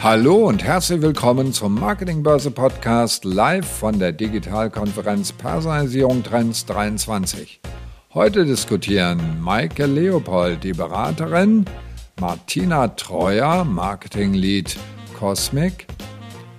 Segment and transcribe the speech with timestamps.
[0.00, 7.60] Hallo und herzlich willkommen zum Marketingbörse Podcast live von der Digitalkonferenz Personalisierung Trends 23.
[8.14, 11.64] Heute diskutieren Maike Leopold, die Beraterin,
[12.20, 14.78] Martina Treuer, Marketing Lead
[15.18, 15.88] Cosmic,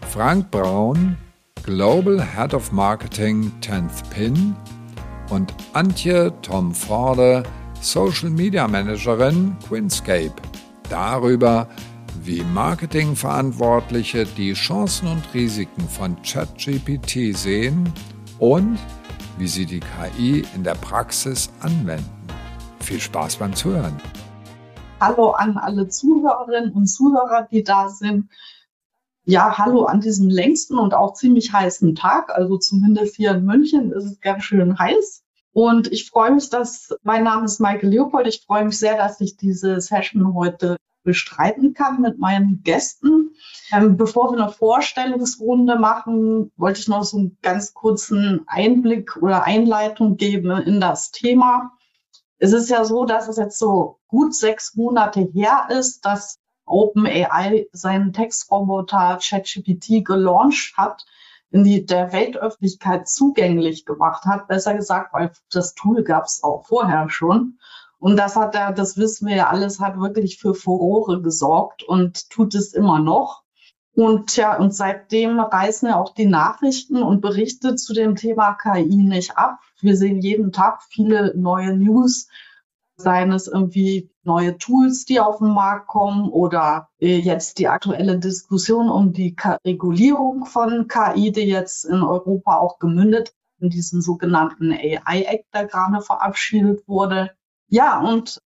[0.10, 1.16] Frank Braun,
[1.64, 4.54] Global Head of Marketing 10th Pin
[5.30, 7.44] und Antje Tom Forde,
[7.80, 10.36] Social Media Managerin Quinscape.
[10.90, 11.70] Darüber,
[12.24, 17.92] wie Marketingverantwortliche die Chancen und Risiken von ChatGPT sehen
[18.40, 18.78] und
[19.38, 22.10] wie sie die KI in der Praxis anwenden.
[22.82, 23.96] Viel Spaß beim Zuhören.
[25.00, 28.30] Hallo an alle Zuhörerinnen und Zuhörer, die da sind.
[29.24, 32.32] Ja, hallo an diesem längsten und auch ziemlich heißen Tag.
[32.32, 35.24] Also zumindest hier in München ist es ganz schön heiß.
[35.54, 38.28] Und ich freue mich, dass mein Name ist Michael Leopold.
[38.28, 43.32] Ich freue mich sehr, dass ich diese Session heute bestreiten kann mit meinen Gästen.
[43.72, 49.44] Ähm, bevor wir eine Vorstellungsrunde machen, wollte ich noch so einen ganz kurzen Einblick oder
[49.44, 51.72] Einleitung geben in das Thema.
[52.38, 57.68] Es ist ja so, dass es jetzt so gut sechs Monate her ist, dass OpenAI
[57.72, 61.06] seinen Textroboter ChatGPT gelauncht hat,
[61.52, 64.48] in die der Weltöffentlichkeit zugänglich gemacht hat.
[64.48, 67.60] Besser gesagt, weil das Tool gab es auch vorher schon.
[68.00, 72.30] Und das hat er, das wissen wir ja alles, hat wirklich für Furore gesorgt und
[72.30, 73.44] tut es immer noch.
[73.94, 78.96] Und ja, und seitdem reißen ja auch die Nachrichten und Berichte zu dem Thema KI
[78.96, 79.60] nicht ab.
[79.82, 82.30] Wir sehen jeden Tag viele neue News,
[82.96, 88.20] seien es irgendwie neue Tools, die auf den Markt kommen oder äh, jetzt die aktuelle
[88.20, 89.36] Diskussion um die
[89.66, 96.02] Regulierung von KI, die jetzt in Europa auch gemündet in diesen sogenannten AI-Act, der gerade
[96.02, 97.32] verabschiedet wurde.
[97.70, 98.42] Ja, und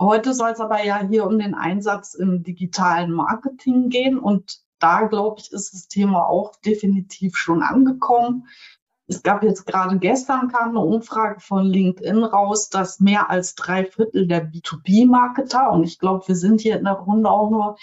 [0.00, 4.18] heute soll es aber ja hier um den Einsatz im digitalen Marketing gehen.
[4.18, 8.48] Und da, glaube ich, ist das Thema auch definitiv schon angekommen.
[9.06, 13.84] Es gab jetzt gerade gestern kam eine Umfrage von LinkedIn raus, dass mehr als drei
[13.84, 17.76] Viertel der B2B-Marketer, und ich glaube, wir sind hier in der Runde auch nur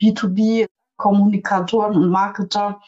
[0.00, 2.80] B2B-Kommunikatoren und Marketer,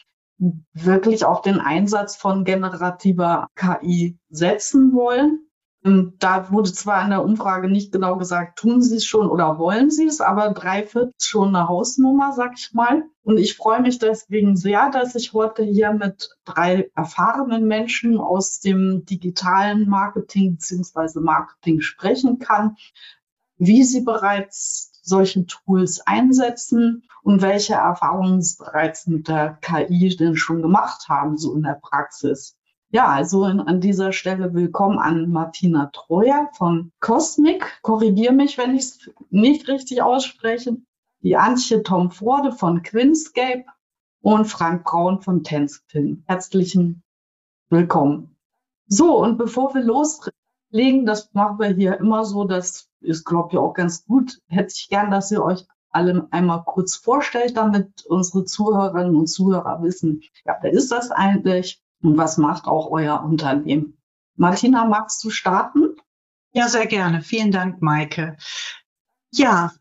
[0.73, 5.50] wirklich auf den Einsatz von generativer KI setzen wollen.
[5.83, 9.57] Ähm, da wurde zwar in der Umfrage nicht genau gesagt, tun Sie es schon oder
[9.57, 13.03] wollen Sie es, aber drei Viertel schon eine Hausnummer, sag ich mal.
[13.23, 18.59] Und ich freue mich deswegen sehr, dass ich heute hier mit drei erfahrenen Menschen aus
[18.59, 22.77] dem digitalen Marketing beziehungsweise Marketing sprechen kann,
[23.57, 30.35] wie sie bereits solche Tools einsetzen und welche Erfahrungen sie bereits mit der KI denn
[30.35, 32.55] schon gemacht haben, so in der Praxis.
[32.93, 37.79] Ja, also an dieser Stelle willkommen an Martina Treuer von Cosmic.
[37.83, 40.75] Korrigiere mich, wenn ich es nicht richtig ausspreche.
[41.23, 43.63] Die Antje Tom Forde von Quinscape
[44.19, 46.25] und Frank Braun von Tenspin.
[46.27, 47.01] Herzlichen
[47.69, 48.35] Willkommen.
[48.87, 53.57] So, und bevor wir loslegen, das machen wir hier immer so, das ist, glaube ich,
[53.57, 58.43] auch ganz gut, hätte ich gern, dass ihr euch alle einmal kurz vorstellt, damit unsere
[58.43, 61.80] Zuhörerinnen und Zuhörer wissen, ja, wer ist das eigentlich?
[62.01, 63.97] Und was macht auch euer Unternehmen?
[64.35, 65.95] Martina, magst du starten?
[66.53, 67.21] Ja, sehr gerne.
[67.21, 68.37] Vielen Dank, Maike.
[69.31, 69.71] Ja,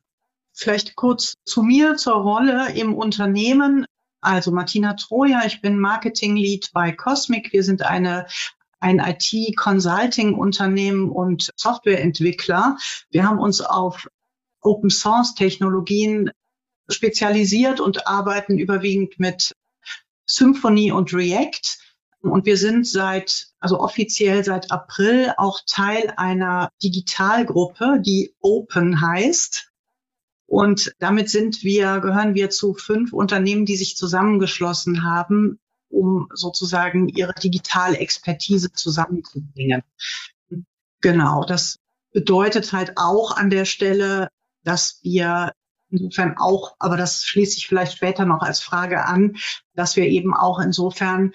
[0.52, 3.86] vielleicht kurz zu mir, zur Rolle im Unternehmen.
[4.20, 7.52] Also Martina Troja, ich bin Marketing Lead bei Cosmic.
[7.52, 8.26] Wir sind eine
[8.80, 12.76] ein IT-Consulting-Unternehmen und Softwareentwickler.
[13.10, 14.08] Wir haben uns auf
[14.62, 16.30] Open-Source-Technologien
[16.88, 19.54] spezialisiert und arbeiten überwiegend mit
[20.26, 21.79] Symfony und React.
[22.22, 29.70] Und wir sind seit, also offiziell seit April auch Teil einer Digitalgruppe, die Open heißt.
[30.46, 35.58] Und damit sind wir, gehören wir zu fünf Unternehmen, die sich zusammengeschlossen haben,
[35.88, 39.82] um sozusagen ihre digitale Expertise zusammenzubringen.
[41.00, 41.78] Genau, das
[42.12, 44.28] bedeutet halt auch an der Stelle,
[44.64, 45.52] dass wir
[45.88, 49.36] insofern auch, aber das schließe ich vielleicht später noch als Frage an,
[49.74, 51.32] dass wir eben auch insofern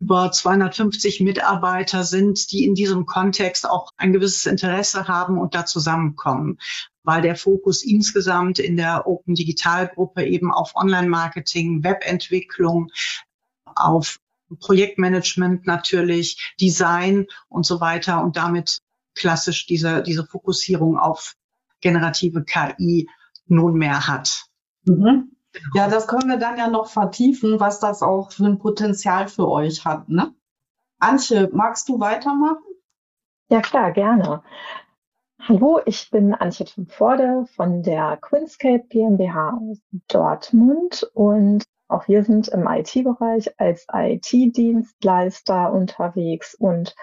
[0.00, 5.66] über 250 Mitarbeiter sind, die in diesem Kontext auch ein gewisses Interesse haben und da
[5.66, 6.58] zusammenkommen,
[7.02, 12.90] weil der Fokus insgesamt in der Open Digital Gruppe eben auf Online-Marketing, Webentwicklung,
[13.66, 14.18] auf
[14.58, 18.80] Projektmanagement natürlich, Design und so weiter und damit
[19.14, 21.34] klassisch diese, diese Fokussierung auf
[21.80, 23.08] generative KI
[23.46, 24.46] nunmehr hat.
[24.84, 25.36] Mhm.
[25.74, 29.48] Ja, das können wir dann ja noch vertiefen, was das auch für ein Potenzial für
[29.48, 30.08] euch hat.
[30.08, 30.34] Ne?
[30.98, 32.62] Antje, magst du weitermachen?
[33.48, 34.42] Ja, klar, gerne.
[35.40, 42.46] Hallo, ich bin Antje Forde von der Quinscape GmbH aus Dortmund und auch wir sind
[42.48, 46.94] im IT-Bereich als IT-Dienstleister unterwegs und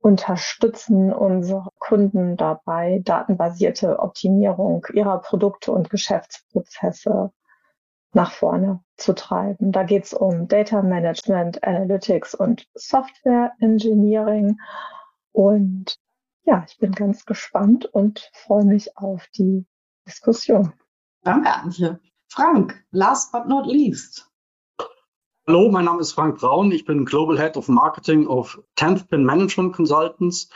[0.00, 7.32] unterstützen unsere Kunden dabei, datenbasierte Optimierung ihrer Produkte und Geschäftsprozesse
[8.12, 9.72] nach vorne zu treiben.
[9.72, 14.58] Da geht es um Data Management, Analytics und Software Engineering.
[15.32, 15.98] Und
[16.44, 19.66] ja, ich bin ganz gespannt und freue mich auf die
[20.06, 20.72] Diskussion.
[21.22, 22.00] Danke, Antje.
[22.28, 24.30] Frank, last but not least.
[25.46, 26.70] Hallo, mein Name ist Frank Braun.
[26.72, 30.50] Ich bin Global Head of Marketing of 10th Pin Management Consultants.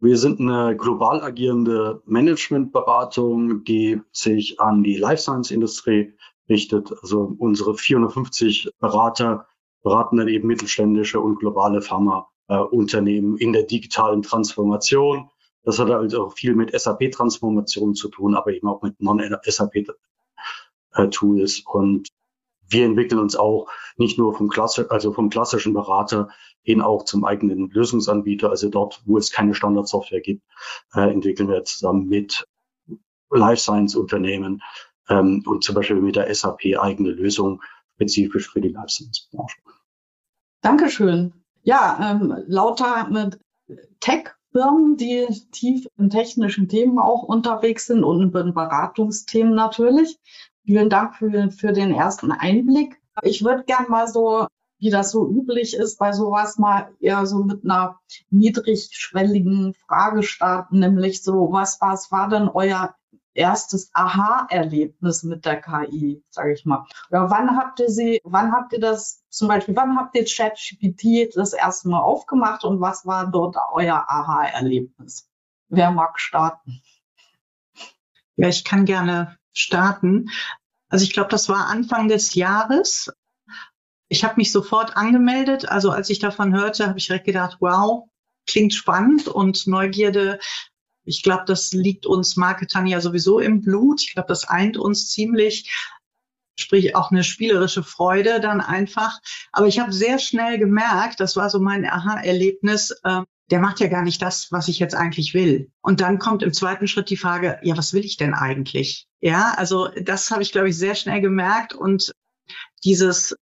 [0.00, 6.16] Wir sind eine global agierende Managementberatung, die sich an die Life Science Industrie
[6.48, 6.92] richtet.
[7.02, 9.46] Also unsere 450 Berater
[9.82, 15.28] beraten dann eben mittelständische und globale Pharmaunternehmen in der digitalen Transformation
[15.64, 21.62] das hat halt auch viel mit SAP-Transformation zu tun, aber eben auch mit Non-SAP-Tools.
[21.66, 22.08] Und
[22.68, 26.30] wir entwickeln uns auch nicht nur vom, Klasse, also vom klassischen Berater
[26.62, 28.50] hin auch zum eigenen Lösungsanbieter.
[28.50, 30.42] Also dort, wo es keine Standardsoftware gibt,
[30.94, 32.44] äh, entwickeln wir zusammen mit
[33.30, 34.62] Life Science Unternehmen
[35.08, 37.62] ähm, und zum Beispiel mit der SAP eigene Lösung
[37.94, 39.56] spezifisch für die Life Science Branche.
[40.60, 41.32] Dankeschön.
[41.62, 43.38] Ja, ähm, lauter mit
[44.00, 50.18] Tech Firmen, die tief in technischen Themen auch unterwegs sind und in Beratungsthemen natürlich.
[50.64, 53.00] Vielen Dank für, für den ersten Einblick.
[53.22, 54.46] Ich würde gern mal so,
[54.78, 57.98] wie das so üblich ist, bei sowas mal eher so mit einer
[58.30, 62.94] niedrigschwelligen Frage starten, nämlich so, was, was war denn euer
[63.34, 66.86] erstes Aha-Erlebnis mit der KI, sage ich mal.
[67.10, 71.34] Oder wann habt ihr sie, wann habt ihr das, zum Beispiel, wann habt ihr ChatGPT
[71.34, 75.28] das erste Mal aufgemacht und was war dort euer Aha-Erlebnis?
[75.68, 76.82] Wer mag starten?
[78.36, 80.30] Ja, ich kann gerne starten.
[80.88, 83.10] Also ich glaube, das war Anfang des Jahres.
[84.08, 85.68] Ich habe mich sofort angemeldet.
[85.68, 88.08] Also als ich davon hörte, habe ich direkt gedacht, wow,
[88.46, 90.38] klingt spannend und Neugierde
[91.04, 94.02] ich glaube, das liegt uns Marketern ja sowieso im Blut.
[94.02, 95.70] Ich glaube, das eint uns ziemlich.
[96.58, 99.18] Sprich auch eine spielerische Freude dann einfach.
[99.52, 103.88] Aber ich habe sehr schnell gemerkt, das war so mein Aha-Erlebnis, äh, der macht ja
[103.88, 105.70] gar nicht das, was ich jetzt eigentlich will.
[105.80, 109.08] Und dann kommt im zweiten Schritt die Frage, ja, was will ich denn eigentlich?
[109.20, 111.74] Ja, also das habe ich, glaube ich, sehr schnell gemerkt.
[111.74, 112.12] Und
[112.84, 113.36] dieses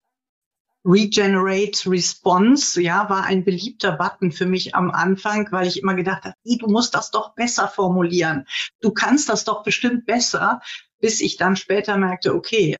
[0.84, 6.24] Regenerate Response, ja, war ein beliebter Button für mich am Anfang, weil ich immer gedacht
[6.24, 8.46] habe, du musst das doch besser formulieren.
[8.80, 10.60] Du kannst das doch bestimmt besser,
[11.00, 12.76] bis ich dann später merkte, okay,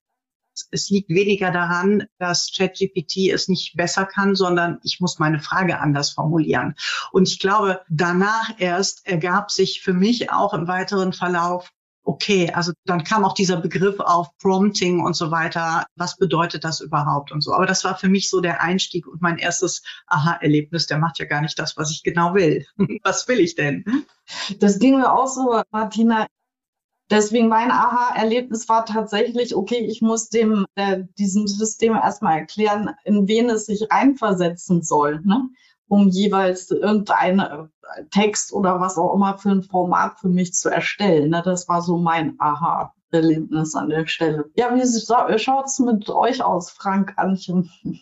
[0.70, 5.78] es liegt weniger daran, dass ChatGPT es nicht besser kann, sondern ich muss meine Frage
[5.78, 6.74] anders formulieren.
[7.12, 11.70] Und ich glaube, danach erst ergab sich für mich auch im weiteren Verlauf,
[12.08, 15.84] okay, also dann kam auch dieser Begriff auf Prompting und so weiter.
[15.94, 17.52] Was bedeutet das überhaupt und so?
[17.52, 20.86] Aber das war für mich so der Einstieg und mein erstes Aha-Erlebnis.
[20.86, 22.64] Der macht ja gar nicht das, was ich genau will.
[23.04, 23.84] was will ich denn?
[24.58, 26.26] Das ging mir auch so, Martina.
[27.10, 33.28] Deswegen mein Aha-Erlebnis war tatsächlich, okay, ich muss dem, äh, diesem System erstmal erklären, in
[33.28, 35.20] wen es sich reinversetzen soll.
[35.24, 35.50] Ne?
[35.88, 40.68] Um jeweils irgendeinen äh, Text oder was auch immer für ein Format für mich zu
[40.68, 41.30] erstellen.
[41.30, 41.42] Ne?
[41.44, 44.50] Das war so mein Aha-Erlebnis an der Stelle.
[44.54, 47.70] Ja, wie schaut es mit euch aus, Frank Anchen?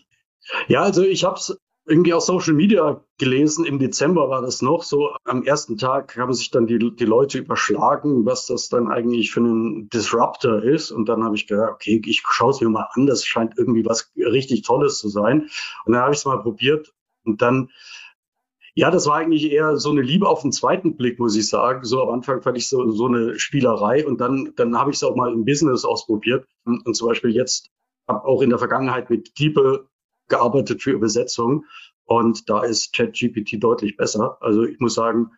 [0.69, 1.57] Ja, also ich habe es
[1.87, 5.09] irgendwie auf Social Media gelesen, im Dezember war das noch so.
[5.23, 9.39] Am ersten Tag haben sich dann die, die Leute überschlagen, was das dann eigentlich für
[9.39, 10.91] ein Disruptor ist.
[10.91, 13.85] Und dann habe ich gedacht, okay, ich schaue es mir mal an, das scheint irgendwie
[13.85, 15.49] was richtig Tolles zu sein.
[15.85, 16.93] Und dann habe ich es mal probiert
[17.27, 17.69] und dann,
[18.75, 21.83] ja, das war eigentlich eher so eine Liebe auf den zweiten Blick, muss ich sagen.
[21.83, 25.03] So am Anfang fand ich so, so eine Spielerei und dann, dann habe ich es
[25.03, 26.47] auch mal im Business ausprobiert.
[26.63, 27.71] Und, und zum Beispiel jetzt
[28.07, 29.87] habe auch in der Vergangenheit mit Diebe
[30.27, 31.65] gearbeitet für Übersetzung
[32.05, 34.37] und da ist ChatGPT deutlich besser.
[34.41, 35.31] Also ich muss sagen,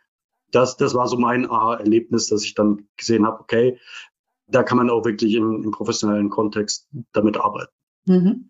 [0.51, 3.79] das, das war so mein Aha-Erlebnis, dass ich dann gesehen habe, okay,
[4.47, 7.71] da kann man auch wirklich im, im professionellen Kontext damit arbeiten.
[8.05, 8.49] Mhm.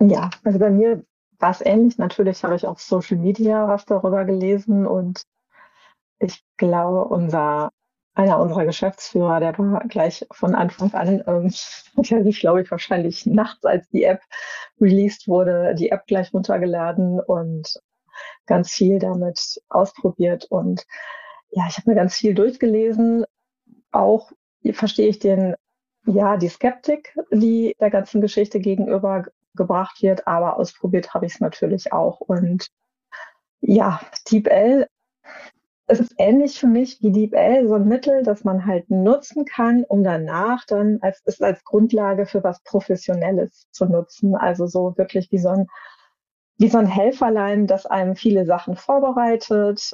[0.00, 1.04] Ja, also bei mir
[1.40, 1.98] war es ähnlich.
[1.98, 5.22] Natürlich habe ich auf Social Media was darüber gelesen und
[6.18, 7.70] ich glaube, unser
[8.14, 11.50] einer unserer Geschäftsführer, der war gleich von Anfang an, ähm,
[11.96, 14.20] hat er sich, glaube ich, wahrscheinlich nachts, als die App
[14.80, 17.80] released wurde, die App gleich runtergeladen und
[18.46, 20.46] ganz viel damit ausprobiert.
[20.50, 20.84] Und
[21.50, 23.24] ja, ich habe mir ganz viel durchgelesen.
[23.92, 24.32] Auch
[24.72, 25.54] verstehe ich den,
[26.06, 31.40] ja, die Skeptik, die der ganzen Geschichte gegenüber gebracht wird, aber ausprobiert habe ich es
[31.40, 32.20] natürlich auch.
[32.20, 32.68] Und
[33.60, 34.86] ja, DeepL
[35.90, 39.82] es ist ähnlich für mich wie DeepL, so ein Mittel, das man halt nutzen kann,
[39.82, 44.36] um danach dann als, ist als Grundlage für was Professionelles zu nutzen.
[44.36, 45.66] Also so wirklich wie so ein,
[46.58, 49.92] wie so ein Helferlein, das einem viele Sachen vorbereitet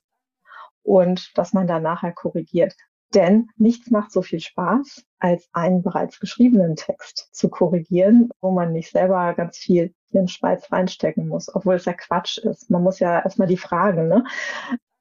[0.82, 2.75] und dass man dann nachher korrigiert.
[3.14, 8.72] Denn nichts macht so viel Spaß, als einen bereits geschriebenen Text zu korrigieren, wo man
[8.72, 12.70] nicht selber ganz viel in Schweiz reinstecken muss, obwohl es ja Quatsch ist.
[12.70, 14.25] Man muss ja erstmal die Fragen, ne?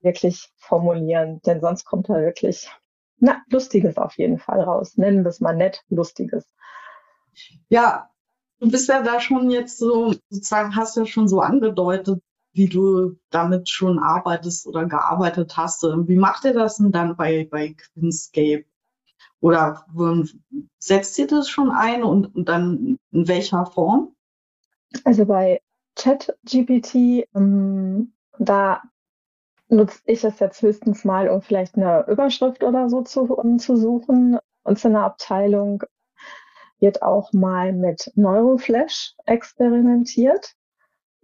[0.06, 2.70] wirklich formulieren, denn sonst kommt da wirklich,
[3.18, 4.98] na, Lustiges auf jeden Fall raus.
[4.98, 6.48] Nennen wir es mal nett, Lustiges.
[7.68, 8.10] Ja,
[8.60, 12.22] du bist ja da schon jetzt so, sozusagen hast ja schon so angedeutet,
[12.56, 15.84] wie du damit schon arbeitest oder gearbeitet hast.
[15.84, 18.66] Wie macht ihr das denn dann bei, bei Quinscape?
[19.42, 19.86] Oder
[20.80, 24.16] setzt ihr das schon ein und, und dann in welcher Form?
[25.04, 25.62] Also bei
[25.96, 28.82] ChatGPT, ähm, da
[29.68, 33.76] nutze ich es jetzt höchstens mal, um vielleicht eine Überschrift oder so zu, um zu
[33.76, 34.40] suchen.
[34.64, 35.84] Unsere Abteilung
[36.80, 40.56] wird auch mal mit Neuroflash experimentiert,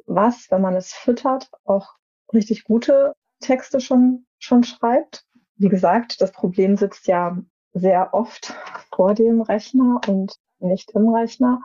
[0.05, 1.95] was, wenn man es füttert, auch
[2.33, 5.25] richtig gute Texte schon, schon schreibt.
[5.55, 7.37] Wie gesagt, das Problem sitzt ja
[7.73, 8.53] sehr oft
[8.93, 11.61] vor dem Rechner und nicht im Rechner.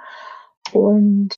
[0.73, 1.35] Und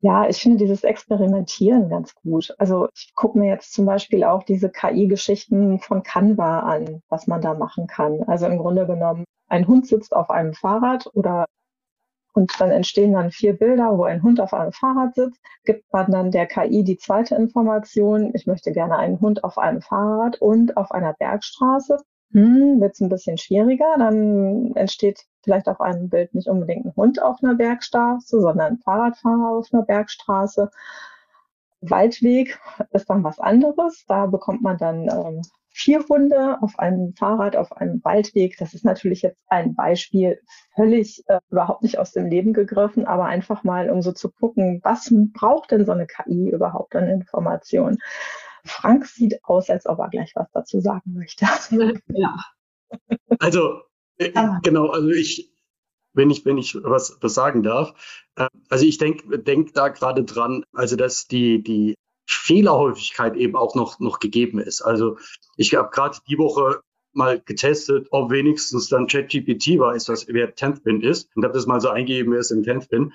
[0.00, 2.54] ja, ich finde dieses Experimentieren ganz gut.
[2.58, 7.40] Also ich gucke mir jetzt zum Beispiel auch diese KI-Geschichten von Canva an, was man
[7.40, 8.22] da machen kann.
[8.24, 11.46] Also im Grunde genommen, ein Hund sitzt auf einem Fahrrad oder
[12.38, 15.40] und dann entstehen dann vier Bilder, wo ein Hund auf einem Fahrrad sitzt.
[15.64, 19.82] Gibt man dann der KI die zweite Information, ich möchte gerne einen Hund auf einem
[19.82, 21.98] Fahrrad und auf einer Bergstraße
[22.32, 23.92] hm, wird es ein bisschen schwieriger.
[23.98, 28.78] Dann entsteht vielleicht auf einem Bild nicht unbedingt ein Hund auf einer Bergstraße, sondern ein
[28.78, 30.70] Fahrradfahrer auf einer Bergstraße.
[31.80, 32.58] Waldweg
[32.92, 34.04] ist dann was anderes.
[34.06, 38.56] Da bekommt man dann ähm, vier Hunde auf einem Fahrrad auf einem Waldweg.
[38.58, 40.40] Das ist natürlich jetzt ein Beispiel,
[40.74, 44.80] völlig äh, überhaupt nicht aus dem Leben gegriffen, aber einfach mal, um so zu gucken,
[44.82, 47.98] was braucht denn so eine KI überhaupt an Informationen?
[48.64, 51.46] Frank sieht aus, als ob er gleich was dazu sagen möchte.
[52.08, 52.34] Ja.
[53.38, 53.82] Also,
[54.16, 54.32] äh,
[54.62, 55.52] genau, also ich,
[56.18, 57.94] wenn ich, wenn ich was, was sagen darf.
[58.36, 61.94] Äh, also ich denke denk da gerade dran, also dass die, die
[62.28, 64.82] Fehlerhäufigkeit eben auch noch, noch gegeben ist.
[64.82, 65.16] Also
[65.56, 66.82] ich habe gerade die Woche
[67.14, 71.80] mal getestet, ob wenigstens dann ChatGPT weiß, was wer Tenthpin ist und habe das mal
[71.80, 73.14] so eingegeben, wer ist im Tenthpin.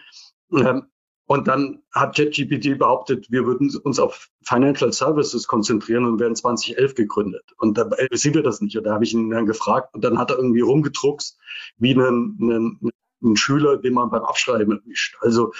[0.52, 0.88] Ähm,
[1.25, 6.96] und dann hat ChatGPT behauptet, wir würden uns auf Financial Services konzentrieren und werden 2011
[6.96, 7.53] gegründet.
[7.58, 8.77] Und da äh, sehen wir das nicht.
[8.77, 11.39] Und da habe ich ihn dann gefragt und dann hat er irgendwie rumgedruckst
[11.77, 12.92] wie einen, einen,
[13.24, 15.15] ein Schüler, den man beim Abschreiben erwischt.
[15.22, 15.53] Also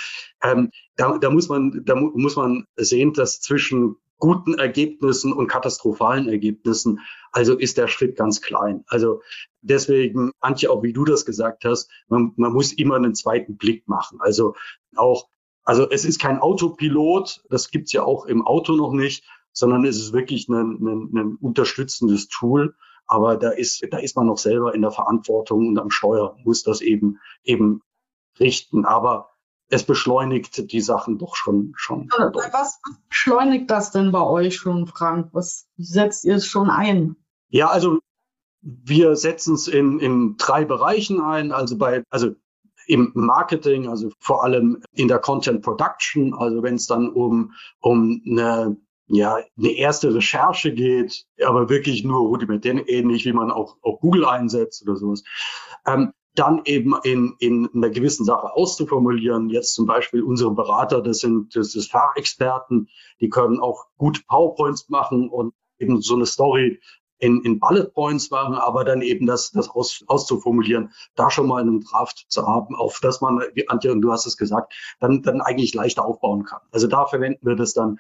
[0.44, 5.48] ähm, da, da, muss man, da mu muss man sehen, dass zwischen guten Ergebnissen und
[5.48, 7.00] katastrophalen Ergebnissen,
[7.32, 8.84] also ist der Schritt ganz klein.
[8.88, 9.22] Also
[9.62, 13.88] deswegen, Antje, auch wie du das gesagt hast, man, man muss immer einen zweiten Blick
[13.88, 14.20] machen.
[14.22, 14.56] Also
[14.96, 15.28] auch
[15.64, 19.98] also es ist kein Autopilot, das gibt's ja auch im Auto noch nicht, sondern es
[19.98, 22.76] ist wirklich ein, ein, ein unterstützendes Tool.
[23.06, 26.64] Aber da ist, da ist man noch selber in der Verantwortung und am Steuer muss
[26.64, 27.82] das eben, eben
[28.40, 28.86] richten.
[28.86, 29.30] Aber
[29.70, 31.74] es beschleunigt die Sachen doch schon.
[31.76, 32.80] schon was
[33.10, 35.30] beschleunigt das denn bei euch schon, Frank?
[35.34, 37.16] Was setzt ihr es schon ein?
[37.50, 38.00] Ja, also
[38.62, 41.52] wir setzen es in, in drei Bereichen ein.
[41.52, 42.32] Also bei, also
[42.88, 48.22] im Marketing, also vor allem in der Content Production, also wenn es dann um, um
[48.26, 54.00] eine, ja, eine erste Recherche geht, aber wirklich nur rudimentär, ähnlich wie man auch, auch
[54.00, 55.24] Google einsetzt oder sowas.
[55.86, 59.50] Ähm, dann eben in, in einer gewissen Sache auszuformulieren.
[59.50, 62.90] Jetzt zum Beispiel unsere Berater, das sind das ist Fachexperten,
[63.22, 66.80] die können auch gut PowerPoints machen und eben so eine Story
[67.24, 71.62] in, in Bullet Points machen, aber dann eben das, das aus, auszuformulieren, da schon mal
[71.62, 75.22] einen Draft zu haben, auf das man, wie Antje, und du hast es gesagt, dann,
[75.22, 76.60] dann eigentlich leichter aufbauen kann.
[76.72, 78.00] Also da verwenden wir das dann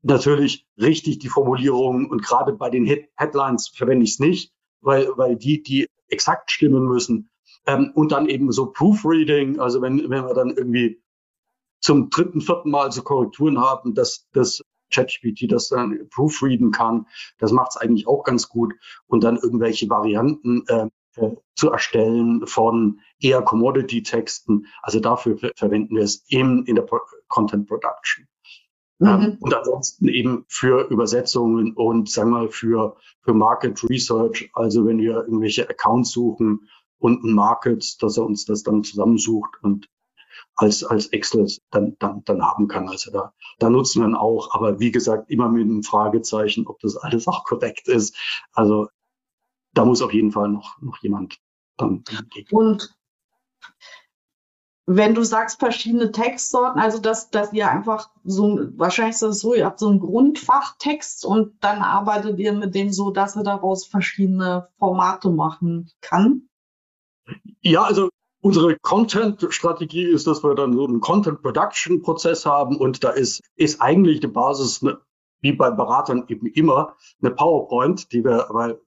[0.00, 5.08] natürlich richtig, die Formulierung und gerade bei den Hit Headlines verwende ich es nicht, weil,
[5.16, 7.30] weil die, die exakt stimmen müssen.
[7.66, 11.02] Ähm, und dann eben so Proofreading, also wenn, wenn wir dann irgendwie
[11.80, 14.62] zum dritten, vierten Mal so Korrekturen haben, dass das
[14.92, 17.06] ChatGPT das dann proofreaden kann.
[17.38, 18.74] Das macht es eigentlich auch ganz gut.
[19.06, 24.66] Und dann irgendwelche Varianten äh, äh, zu erstellen von eher Commodity-Texten.
[24.82, 28.26] Also dafür ver verwenden wir es in, in der Pro Content Production.
[28.98, 29.08] Mhm.
[29.08, 34.50] Ähm, und ansonsten eben für Übersetzungen und sagen wir mal für, für Market Research.
[34.54, 36.68] Also wenn wir irgendwelche Accounts suchen
[36.98, 39.88] und ein Market, dass er uns das dann zusammensucht und
[40.56, 42.88] als, als Excel dann, dann, dann haben kann.
[42.88, 44.54] Also da, da nutzen wir ihn auch.
[44.54, 48.16] Aber wie gesagt, immer mit einem Fragezeichen, ob das alles auch korrekt ist.
[48.52, 48.88] Also
[49.72, 51.38] da muss auf jeden Fall noch, noch jemand
[51.76, 52.54] dann entgegen.
[52.54, 52.94] Und
[54.86, 59.54] wenn du sagst verschiedene Textsorten, also dass, dass ihr einfach so, wahrscheinlich ist das so,
[59.54, 63.86] ihr habt so einen Grundfachtext und dann arbeitet ihr mit dem so, dass er daraus
[63.86, 66.48] verschiedene Formate machen kann?
[67.60, 68.10] Ja, also
[68.42, 74.20] unsere Content-Strategie ist, dass wir dann so einen Content-Production-Prozess haben und da ist, ist eigentlich
[74.20, 74.98] die Basis, eine,
[75.40, 78.80] wie bei Beratern eben immer, eine PowerPoint, die wir, weil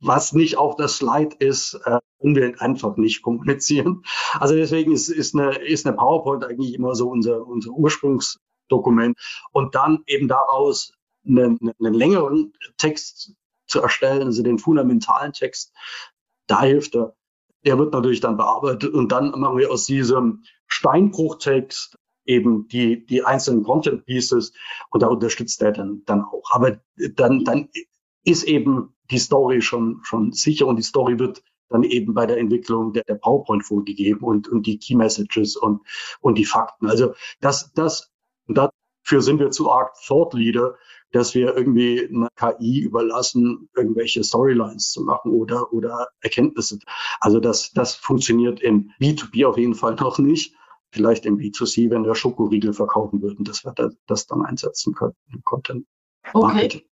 [0.00, 4.02] was nicht auf der Slide ist, äh, können wir einfach nicht kommunizieren.
[4.34, 9.18] Also deswegen ist, ist, eine, ist eine PowerPoint eigentlich immer so unser, unser Ursprungsdokument.
[9.52, 10.92] Und dann eben daraus
[11.26, 13.34] einen, einen längeren Text
[13.66, 15.72] zu erstellen, also den fundamentalen Text,
[16.46, 17.14] da hilft er.
[17.66, 23.22] Der wird natürlich dann bearbeitet und dann machen wir aus diesem Steinbruchtext eben die, die
[23.24, 24.52] einzelnen Content Pieces
[24.90, 26.50] und da unterstützt er dann, dann auch.
[26.50, 26.80] Aber
[27.14, 27.68] dann, dann
[28.24, 32.38] ist eben die Story schon, schon sicher und die Story wird dann eben bei der
[32.38, 35.80] Entwicklung der, der PowerPoint vorgegeben und, und die Key Messages und,
[36.20, 36.88] und die Fakten.
[36.88, 38.12] Also das, das,
[38.46, 40.76] dafür sind wir zu arg Thought Leader,
[41.16, 46.78] dass wir irgendwie einer KI überlassen, irgendwelche Storylines zu machen oder, oder Erkenntnisse.
[47.20, 50.54] Also das, das funktioniert im B2B auf jeden Fall noch nicht.
[50.90, 53.74] Vielleicht im B2C, wenn wir Schokoriegel verkaufen würden, dass wir
[54.06, 55.86] das dann einsetzen können im Content.
[56.32, 56.80] Marketing.
[56.80, 56.90] Okay.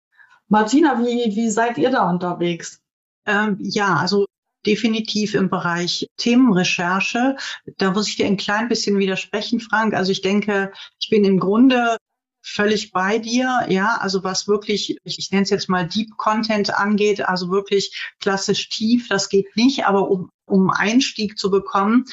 [0.49, 2.81] Martina, wie, wie seid ihr da unterwegs?
[3.27, 4.27] Ähm, ja, also
[4.67, 7.37] definitiv im Bereich Themenrecherche.
[7.79, 9.95] Da muss ich dir ein klein bisschen widersprechen, Frank.
[9.95, 11.99] Also ich denke, ich bin im Grunde
[12.47, 16.75] völlig bei dir, ja, also was wirklich, ich, ich nenne es jetzt mal Deep Content
[16.75, 22.05] angeht, also wirklich klassisch tief, das geht nicht, aber um, um Einstieg zu bekommen,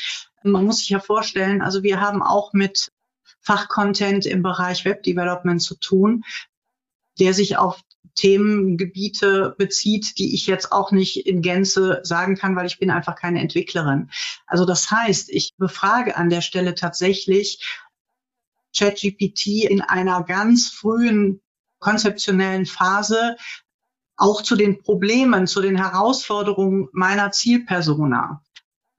[0.43, 2.91] man muss sich ja vorstellen, also wir haben auch mit
[3.41, 6.23] Fachcontent im Bereich Web Development zu tun,
[7.19, 7.81] der sich auf
[8.15, 13.15] Themengebiete bezieht, die ich jetzt auch nicht in Gänze sagen kann, weil ich bin einfach
[13.15, 14.09] keine Entwicklerin.
[14.47, 17.65] Also das heißt, ich befrage an der Stelle tatsächlich
[18.75, 21.41] ChatGPT in einer ganz frühen
[21.79, 23.35] konzeptionellen Phase
[24.17, 28.43] auch zu den Problemen, zu den Herausforderungen meiner Zielpersona.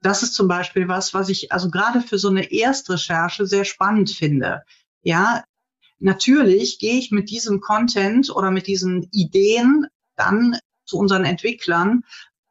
[0.01, 4.11] Das ist zum Beispiel was, was ich also gerade für so eine Erstrecherche sehr spannend
[4.11, 4.63] finde.
[5.01, 5.43] Ja,
[6.03, 12.03] Natürlich gehe ich mit diesem Content oder mit diesen Ideen dann zu unseren Entwicklern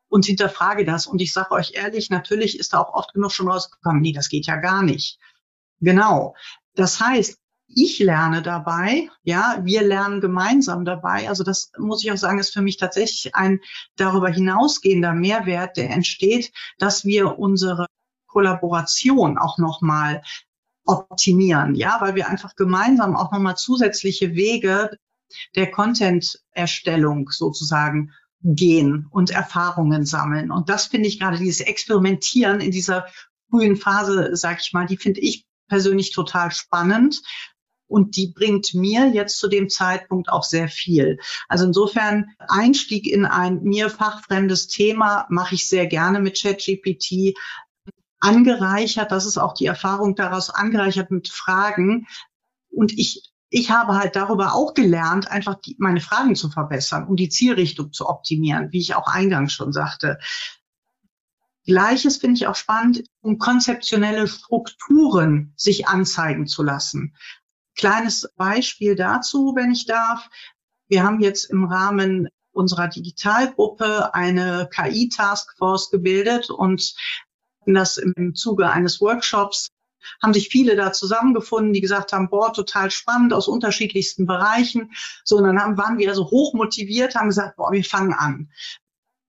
[0.08, 1.06] und hinterfrage das.
[1.06, 4.30] Und ich sage euch ehrlich, natürlich ist da auch oft genug schon rausgekommen, nee, das
[4.30, 5.18] geht ja gar nicht.
[5.80, 6.34] Genau.
[6.74, 7.38] Das heißt,
[7.74, 11.28] ich lerne dabei, ja, wir lernen gemeinsam dabei.
[11.28, 13.60] Also das muss ich auch sagen, ist für mich tatsächlich ein
[13.96, 17.86] darüber hinausgehender Mehrwert, der entsteht, dass wir unsere
[18.26, 20.22] Kollaboration auch nochmal
[20.84, 24.90] optimieren, ja, weil wir einfach gemeinsam auch nochmal zusätzliche Wege
[25.54, 30.50] der Content-Erstellung sozusagen gehen und Erfahrungen sammeln.
[30.50, 33.06] Und das finde ich gerade dieses Experimentieren in dieser
[33.48, 37.22] frühen Phase, sag ich mal, die finde ich persönlich total spannend.
[37.86, 41.18] Und die bringt mir jetzt zu dem Zeitpunkt auch sehr viel.
[41.48, 47.34] Also insofern Einstieg in ein mir fachfremdes Thema mache ich sehr gerne mit ChatGPT
[48.20, 52.06] angereichert, das ist auch die Erfahrung daraus angereichert mit Fragen.
[52.70, 57.16] Und ich, ich habe halt darüber auch gelernt, einfach die, meine Fragen zu verbessern, um
[57.16, 60.18] die Zielrichtung zu optimieren, wie ich auch eingangs schon sagte.
[61.64, 67.14] Gleiches finde ich auch spannend, um konzeptionelle Strukturen sich anzeigen zu lassen.
[67.76, 70.28] Kleines Beispiel dazu, wenn ich darf.
[70.88, 76.94] Wir haben jetzt im Rahmen unserer Digitalgruppe eine KI-Taskforce gebildet und
[77.64, 79.68] das im Zuge eines Workshops
[80.20, 84.92] haben sich viele da zusammengefunden, die gesagt haben, boah, total spannend aus unterschiedlichsten Bereichen.
[85.24, 88.50] So, und dann haben, waren wir also hoch motiviert, haben gesagt, boah, wir fangen an.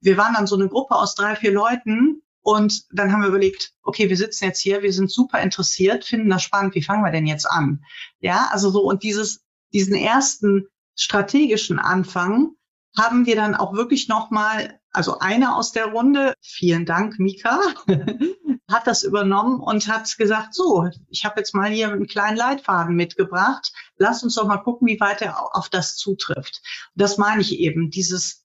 [0.04, 3.74] Wir waren dann so eine Gruppe aus drei, vier Leuten und dann haben wir überlegt,
[3.84, 7.12] okay, wir sitzen jetzt hier, wir sind super interessiert, finden das spannend, wie fangen wir
[7.12, 7.84] denn jetzt an?
[8.20, 12.52] Ja, also so, und dieses, diesen ersten strategischen Anfang
[12.98, 17.60] haben wir dann auch wirklich nochmal also einer aus der Runde, vielen Dank, Mika,
[18.72, 22.96] hat das übernommen und hat gesagt, so, ich habe jetzt mal hier einen kleinen Leitfaden
[22.96, 23.74] mitgebracht.
[23.98, 26.62] Lass uns doch mal gucken, wie weit er auf das zutrifft.
[26.94, 28.42] Das meine ich eben, dieses,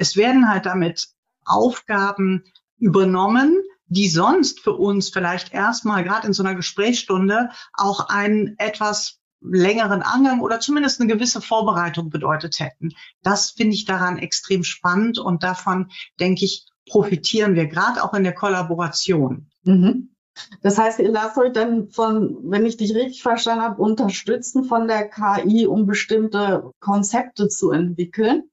[0.00, 1.08] es werden halt damit
[1.44, 2.44] Aufgaben
[2.78, 9.18] übernommen, die sonst für uns vielleicht erstmal gerade in so einer Gesprächsstunde auch ein etwas
[9.42, 12.90] längeren Angang oder zumindest eine gewisse Vorbereitung bedeutet hätten.
[13.22, 18.24] Das finde ich daran extrem spannend und davon, denke ich, profitieren wir gerade auch in
[18.24, 19.50] der Kollaboration.
[19.64, 20.14] Mhm.
[20.62, 24.88] Das heißt, ihr lasst euch dann von, wenn ich dich richtig verstanden habe, unterstützen von
[24.88, 28.49] der KI, um bestimmte Konzepte zu entwickeln?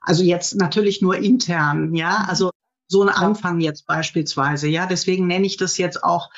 [0.00, 2.24] Also jetzt natürlich nur intern, ja.
[2.28, 2.50] Also
[2.88, 4.86] so ein Anfang jetzt beispielsweise, ja.
[4.86, 6.30] Deswegen nenne ich das jetzt auch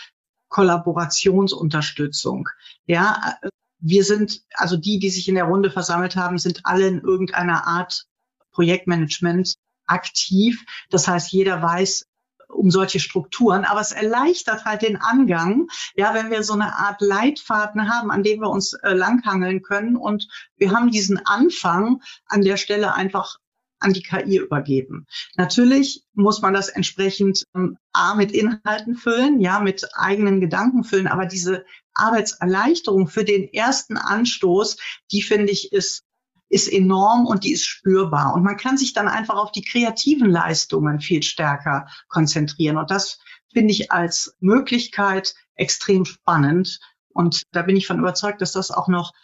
[0.48, 2.48] Kollaborationsunterstützung.
[2.86, 3.38] Ja,
[3.78, 7.66] wir sind, also die, die sich in der Runde versammelt haben, sind alle in irgendeiner
[7.66, 8.06] Art
[8.52, 10.64] Projektmanagement aktiv.
[10.90, 12.04] Das heißt, jeder weiß,
[12.52, 17.00] um solche Strukturen, aber es erleichtert halt den Angang, ja, wenn wir so eine Art
[17.00, 22.42] Leitfaden haben, an dem wir uns äh, langhangeln können und wir haben diesen Anfang an
[22.42, 23.36] der Stelle einfach
[23.82, 25.06] an die KI übergeben.
[25.36, 31.08] Natürlich muss man das entsprechend ähm, A mit Inhalten füllen, ja, mit eigenen Gedanken füllen,
[31.08, 34.76] aber diese Arbeitserleichterung für den ersten Anstoß,
[35.10, 36.04] die finde ich ist
[36.52, 38.34] ist enorm und die ist spürbar.
[38.34, 42.76] Und man kann sich dann einfach auf die kreativen Leistungen viel stärker konzentrieren.
[42.76, 43.18] Und das
[43.52, 46.78] finde ich als Möglichkeit extrem spannend.
[47.08, 49.14] Und da bin ich von überzeugt, dass das auch noch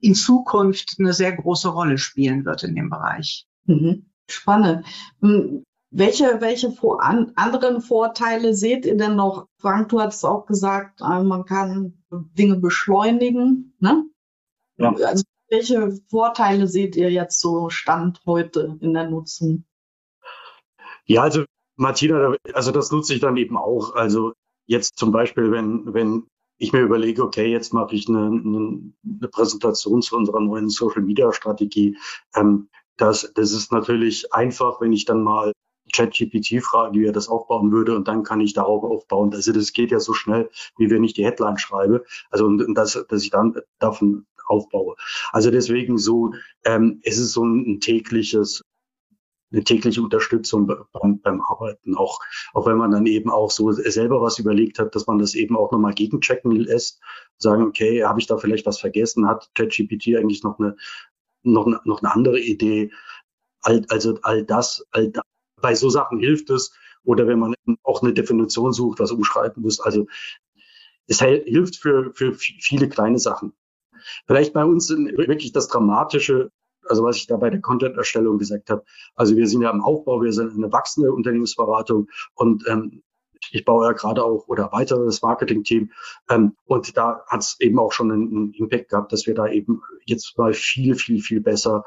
[0.00, 3.46] in Zukunft eine sehr große Rolle spielen wird in dem Bereich.
[3.66, 4.10] Mhm.
[4.28, 4.84] Spannend.
[5.20, 9.46] Hm, welche, welche vor, an, anderen Vorteile seht ihr denn noch?
[9.58, 13.76] Frank, du hast auch gesagt, äh, man kann Dinge beschleunigen.
[13.78, 14.04] Ne?
[14.76, 14.92] Ja.
[14.92, 19.64] Also welche Vorteile seht ihr jetzt so Stand heute in der Nutzung?
[21.06, 21.44] Ja, also
[21.76, 23.94] Martina, also das nutze ich dann eben auch.
[23.94, 24.32] Also
[24.66, 26.26] jetzt zum Beispiel, wenn, wenn
[26.58, 31.32] ich mir überlege, okay, jetzt mache ich eine, eine, Präsentation zu unserer neuen Social Media
[31.32, 31.98] Strategie.
[32.34, 35.52] Ähm, das, das ist natürlich einfach, wenn ich dann mal
[35.92, 39.34] ChatGPT frage, wie er das aufbauen würde und dann kann ich darauf aufbauen.
[39.34, 42.04] Also das geht ja so schnell, wie wenn ich die Headline schreibe.
[42.30, 44.96] Also und, und das, dass ich dann davon aufbaue.
[45.32, 46.32] Also deswegen so,
[46.64, 48.62] ähm, es ist so ein, ein tägliches
[49.54, 52.18] eine tägliche Unterstützung beim, beim Arbeiten, auch,
[52.54, 55.56] auch wenn man dann eben auch so selber was überlegt hat, dass man das eben
[55.56, 57.00] auch nochmal gegenchecken lässt,
[57.38, 60.76] sagen, okay, habe ich da vielleicht was vergessen, hat ChatGPT eigentlich noch eine,
[61.42, 62.90] noch, noch eine andere Idee,
[63.62, 65.22] all, also all das, all da,
[65.60, 69.78] bei so Sachen hilft es, oder wenn man auch eine Definition sucht, was umschreiben muss,
[69.78, 70.06] also
[71.06, 73.52] es hilft für, für viele kleine Sachen.
[74.26, 76.50] Vielleicht bei uns wirklich das Dramatische,
[76.86, 78.84] also was ich da bei der Content-Erstellung gesagt habe.
[79.14, 83.02] Also wir sind ja im Aufbau, wir sind eine wachsende Unternehmensberatung und ähm,
[83.50, 85.92] ich baue ja gerade auch oder weitere das Marketing-Team.
[86.30, 89.82] Ähm, und da hat es eben auch schon einen, Impact gehabt, dass wir da eben
[90.06, 91.84] jetzt mal viel, viel, viel besser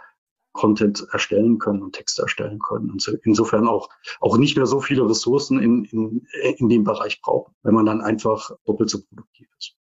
[0.53, 2.89] Content erstellen können und Texte erstellen können.
[2.89, 6.27] Und so, insofern auch, auch nicht mehr so viele Ressourcen in, in,
[6.57, 9.76] in dem Bereich brauchen, wenn man dann einfach doppelt so produktiv ist.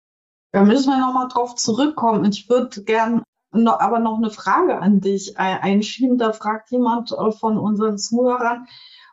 [0.54, 2.26] Da müssen wir nochmal drauf zurückkommen.
[2.26, 6.16] Ich würde gern noch, aber noch eine Frage an dich einschieben.
[6.16, 8.68] Da fragt jemand äh, von unseren Zuhörern,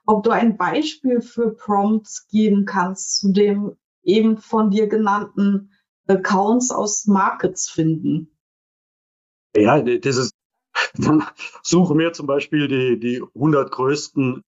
[0.06, 5.72] ob du ein Beispiel für Prompts geben kannst zu dem eben von dir genannten
[6.06, 8.38] Accounts aus Markets finden.
[9.56, 10.36] Ja, das ist,
[10.94, 11.24] dann
[11.64, 14.44] suche mir zum Beispiel die, die 100 größten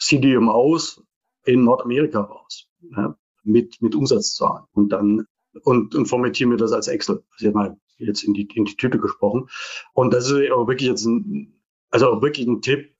[0.00, 1.04] CDMOs
[1.44, 4.64] in Nordamerika raus, ja, mit, mit Umsatzzahlen.
[4.72, 5.28] Und dann
[5.64, 7.22] und, und formatiere mir das als Excel.
[7.38, 9.48] Jetzt mal jetzt in die, in die Tüte gesprochen.
[9.94, 12.94] Und das ist auch wirklich jetzt ein, also auch wirklich ein Tipp,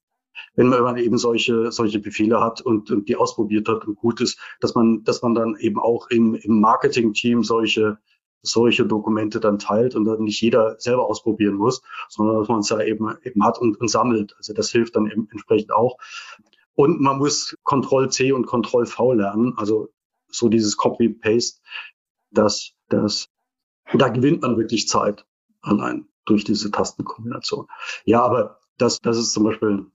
[0.54, 4.38] wenn man eben solche, solche Befehle hat und, und die ausprobiert hat und gut ist,
[4.60, 7.98] dass man, dass man dann eben auch im, im Marketing-Team solche,
[8.42, 12.68] solche Dokumente dann teilt und dann nicht jeder selber ausprobieren muss, sondern dass man es
[12.68, 14.34] ja eben, eben hat und, und sammelt.
[14.36, 15.98] Also das hilft dann eben entsprechend auch.
[16.74, 19.88] Und man muss Ctrl-C und Ctrl-V lernen, also
[20.28, 21.60] so dieses Copy-Paste
[22.36, 23.28] dass das,
[23.92, 25.26] da gewinnt man wirklich Zeit
[25.62, 27.66] allein durch diese Tastenkombination.
[28.04, 29.86] Ja, aber das, das ist zum Beispiel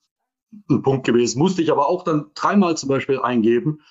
[0.70, 1.40] ein Punkt gewesen.
[1.40, 3.82] Musste ich aber auch dann dreimal zum Beispiel eingeben,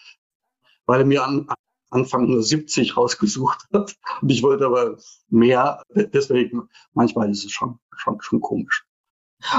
[0.87, 1.49] weil er mir an,
[1.91, 3.97] Anfang nur 70 rausgesucht hat.
[4.23, 4.97] Und ich wollte aber
[5.29, 5.83] mehr.
[5.95, 8.87] Deswegen, manchmal ist es schon, schon, schon komisch.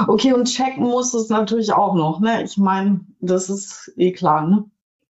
[0.06, 2.44] Okay, und checken muss es natürlich auch noch, ne?
[2.44, 4.70] Ich meine, das ist eh klar, ne?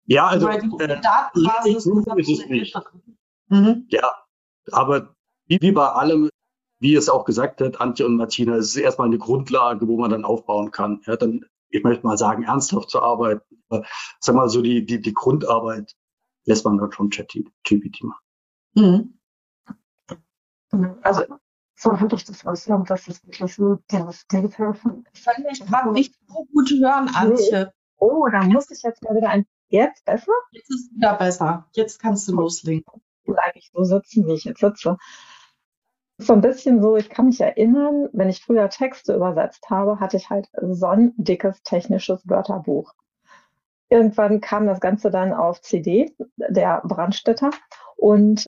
[0.07, 0.47] Ja, also.
[0.47, 2.75] Weil die äh, Datenbasis ist es nicht.
[3.47, 3.87] Mhm.
[3.89, 4.11] Ja,
[4.71, 5.15] aber
[5.47, 6.29] wie, wie bei allem,
[6.79, 10.11] wie es auch gesagt hat, Antje und Martina, es ist erstmal eine Grundlage, wo man
[10.11, 11.01] dann aufbauen kann.
[11.05, 13.63] Ja, dann, ich möchte mal sagen, ernsthaft zu arbeiten.
[13.69, 13.85] Aber,
[14.19, 15.95] sag mal so, die, die, die Grundarbeit
[16.45, 18.23] lässt man dann schon ChatGPT machen.
[18.75, 19.19] Mhm.
[21.01, 21.23] Also,
[21.77, 24.75] so habe ich das ausgenommen, dass es wirklich so dieses Digital
[25.13, 27.73] Ich kann nicht so gut hören, Antje.
[27.97, 29.45] Oh, da muss ich jetzt mal wieder ein.
[29.69, 30.31] Jetzt besser?
[30.51, 31.69] Jetzt ist es wieder besser.
[31.73, 32.85] Jetzt kannst du loslegen
[33.25, 34.97] bleibe ich so sitzen, wie ich jetzt sitze.
[36.17, 40.17] So ein bisschen so, ich kann mich erinnern, wenn ich früher Texte übersetzt habe, hatte
[40.17, 42.93] ich halt so ein dickes technisches Wörterbuch.
[43.89, 47.51] irgendwann kam das Ganze dann auf CD, der Brandstätter.
[47.97, 48.45] Und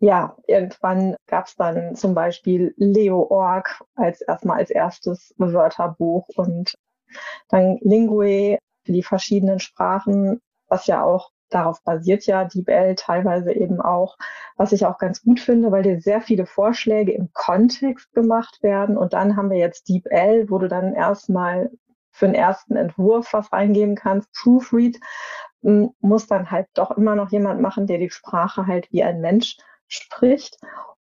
[0.00, 6.74] ja, irgendwann gab es dann zum Beispiel Leo.org als erstmal als erstes Wörterbuch und
[7.48, 13.80] dann Lingue für die verschiedenen Sprachen, was ja auch darauf basiert ja DeepL teilweise eben
[13.80, 14.16] auch,
[14.56, 18.96] was ich auch ganz gut finde, weil dir sehr viele Vorschläge im Kontext gemacht werden.
[18.96, 21.70] Und dann haben wir jetzt DeepL, wo du dann erstmal
[22.10, 24.32] für den ersten Entwurf was reingeben kannst.
[24.32, 24.98] Proofread
[25.62, 29.56] muss dann halt doch immer noch jemand machen, der die Sprache halt wie ein Mensch
[29.88, 30.58] spricht.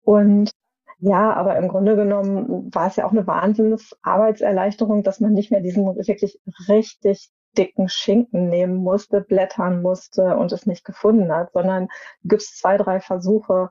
[0.02, 0.50] Und
[0.98, 5.60] ja, aber im Grunde genommen war es ja auch eine Wahnsinns-Arbeitserleichterung, dass man nicht mehr
[5.60, 11.88] diesen wirklich richtig dicken Schinken nehmen musste, blättern musste und es nicht gefunden hat, sondern
[12.22, 13.70] du gibst zwei, drei Versuche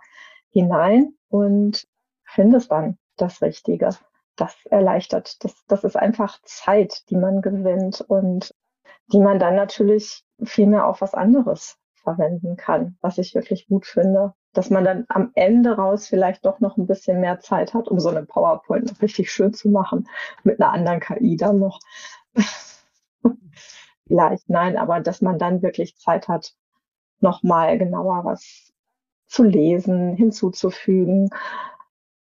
[0.49, 1.87] hinein und
[2.25, 3.89] findest dann das Richtige.
[4.35, 5.43] Das erleichtert.
[5.43, 8.53] Das, das ist einfach Zeit, die man gewinnt und
[9.11, 13.85] die man dann natürlich viel mehr auf was anderes verwenden kann, was ich wirklich gut
[13.85, 14.33] finde.
[14.53, 17.99] Dass man dann am Ende raus vielleicht doch noch ein bisschen mehr Zeit hat, um
[17.99, 20.07] so eine PowerPoint richtig schön zu machen,
[20.43, 21.79] mit einer anderen KI dann noch.
[24.07, 26.53] vielleicht, nein, aber dass man dann wirklich Zeit hat,
[27.19, 28.71] nochmal genauer was
[29.27, 31.29] zu lesen, hinzuzufügen.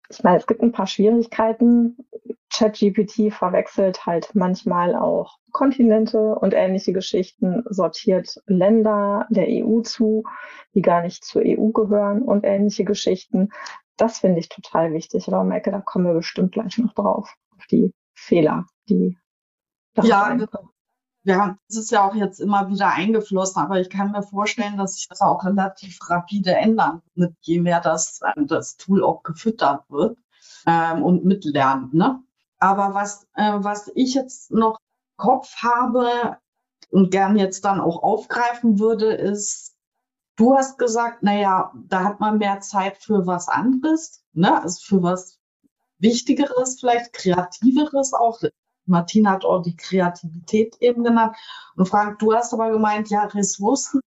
[0.09, 1.97] Ich meine, es gibt ein paar Schwierigkeiten.
[2.51, 10.23] ChatGPT verwechselt halt manchmal auch Kontinente und ähnliche Geschichten, sortiert Länder der EU zu,
[10.73, 13.49] die gar nicht zur EU gehören und ähnliche Geschichten.
[13.97, 15.27] Das finde ich total wichtig.
[15.27, 19.17] Aber Maike, da kommen wir bestimmt gleich noch drauf, auf die Fehler, die
[19.93, 20.37] da ja,
[21.29, 24.95] ja, das ist ja auch jetzt immer wieder eingeflossen, aber ich kann mir vorstellen, dass
[24.95, 30.17] sich das auch relativ rapide ändern wird, je mehr das, das Tool auch gefüttert wird
[30.65, 31.93] ähm, und mitlernt.
[31.93, 32.19] Ne?
[32.57, 36.37] Aber was, äh, was ich jetzt noch im Kopf habe
[36.89, 39.75] und gern jetzt dann auch aufgreifen würde, ist,
[40.35, 44.63] du hast gesagt, naja, da hat man mehr Zeit für was anderes, ne?
[44.63, 45.37] also für was
[45.99, 48.41] Wichtigeres, vielleicht Kreativeres auch.
[48.89, 51.35] Martina hat auch die Kreativität eben genannt.
[51.75, 54.01] Und Frank, du hast aber gemeint, ja, Ressourcen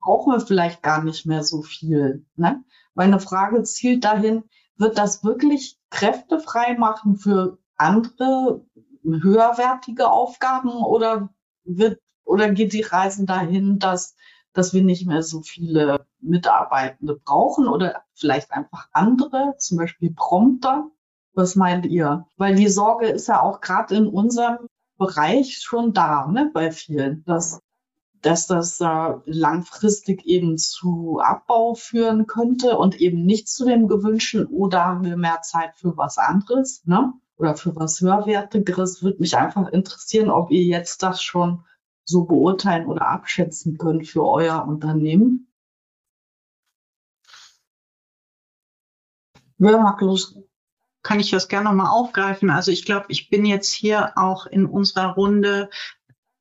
[0.00, 2.26] brauchen wir vielleicht gar nicht mehr so viel.
[2.36, 2.62] Ne?
[2.94, 4.44] Meine Frage zielt dahin,
[4.76, 8.64] wird das wirklich Kräfte frei machen für andere
[9.04, 11.30] höherwertige Aufgaben oder
[11.64, 14.16] wird oder geht die Reise dahin, dass,
[14.52, 20.90] dass wir nicht mehr so viele Mitarbeitende brauchen oder vielleicht einfach andere, zum Beispiel Prompter?
[21.34, 22.26] Was meint ihr?
[22.36, 24.66] Weil die Sorge ist ja auch gerade in unserem
[24.98, 27.60] Bereich schon da, ne, bei vielen, dass,
[28.20, 34.46] dass das äh, langfristig eben zu Abbau führen könnte und eben nicht zu dem gewünschten,
[34.46, 37.14] oder haben wir mehr Zeit für was anderes, ne?
[37.36, 41.64] Oder für was höherwertigeres, würde mich einfach interessieren, ob ihr jetzt das schon
[42.04, 45.48] so beurteilen oder abschätzen könnt für euer Unternehmen.
[49.58, 50.36] Wer mag los?
[51.02, 52.50] Kann ich das gerne nochmal aufgreifen.
[52.50, 55.68] Also ich glaube, ich bin jetzt hier auch in unserer Runde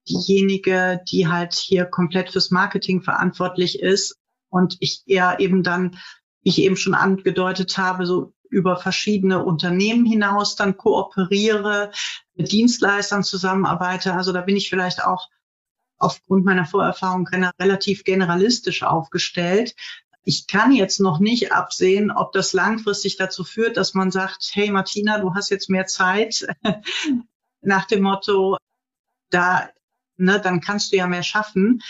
[0.07, 4.17] diejenige, die halt hier komplett fürs Marketing verantwortlich ist
[4.49, 5.97] und ich eher eben dann,
[6.43, 11.91] wie ich eben schon angedeutet habe, so über verschiedene Unternehmen hinaus dann kooperiere,
[12.35, 14.13] mit Dienstleistern zusammenarbeite.
[14.13, 15.29] Also da bin ich vielleicht auch
[15.97, 19.75] aufgrund meiner Vorerfahrung relativ generalistisch aufgestellt
[20.23, 24.69] ich kann jetzt noch nicht absehen, ob das langfristig dazu führt, dass man sagt, hey
[24.69, 26.45] Martina, du hast jetzt mehr Zeit
[27.61, 28.57] nach dem Motto,
[29.29, 29.69] da,
[30.17, 31.81] ne, dann kannst du ja mehr schaffen.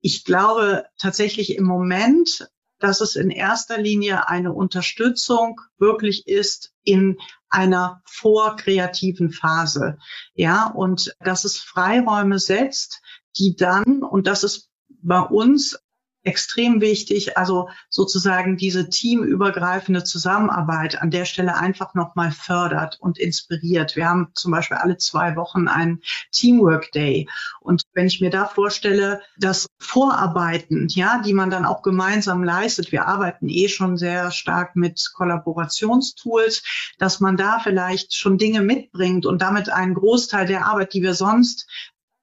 [0.00, 7.16] Ich glaube tatsächlich im Moment, dass es in erster Linie eine Unterstützung wirklich ist in
[7.48, 9.98] einer vorkreativen Phase.
[10.34, 13.00] Ja, und dass es Freiräume setzt,
[13.38, 15.78] die dann, und das ist bei uns
[16.24, 23.96] extrem wichtig, also sozusagen diese teamübergreifende Zusammenarbeit an der Stelle einfach nochmal fördert und inspiriert.
[23.96, 27.28] Wir haben zum Beispiel alle zwei Wochen einen Teamwork Day.
[27.60, 32.92] Und wenn ich mir da vorstelle, dass Vorarbeiten, ja, die man dann auch gemeinsam leistet,
[32.92, 36.62] wir arbeiten eh schon sehr stark mit Kollaborationstools,
[36.98, 41.14] dass man da vielleicht schon Dinge mitbringt und damit einen Großteil der Arbeit, die wir
[41.14, 41.68] sonst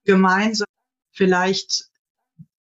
[0.05, 0.67] gemeinsam
[1.11, 1.88] vielleicht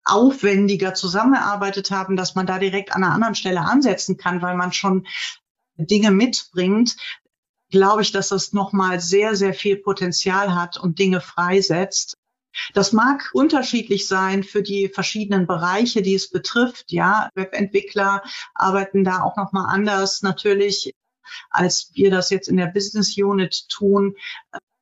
[0.05, 4.71] aufwendiger zusammengearbeitet haben, dass man da direkt an einer anderen Stelle ansetzen kann, weil man
[4.71, 5.07] schon
[5.77, 6.95] Dinge mitbringt,
[7.69, 12.15] glaube ich, dass das nochmal sehr, sehr viel Potenzial hat und Dinge freisetzt.
[12.73, 16.91] Das mag unterschiedlich sein für die verschiedenen Bereiche, die es betrifft.
[16.91, 20.93] Ja, Webentwickler arbeiten da auch nochmal anders natürlich,
[21.49, 24.15] als wir das jetzt in der Business Unit tun.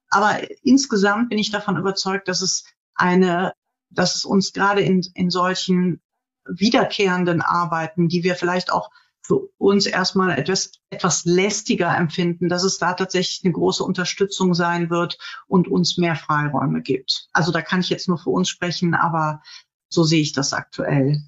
[0.09, 3.53] Aber insgesamt bin ich davon überzeugt, dass es eine
[3.93, 6.01] dass es uns gerade in, in solchen
[6.45, 8.89] wiederkehrenden Arbeiten, die wir vielleicht auch
[9.25, 14.89] für uns erstmal etwas, etwas lästiger empfinden, dass es da tatsächlich eine große Unterstützung sein
[14.89, 17.29] wird und uns mehr Freiräume gibt.
[17.31, 19.41] Also da kann ich jetzt nur für uns sprechen, aber
[19.87, 21.23] so sehe ich das aktuell.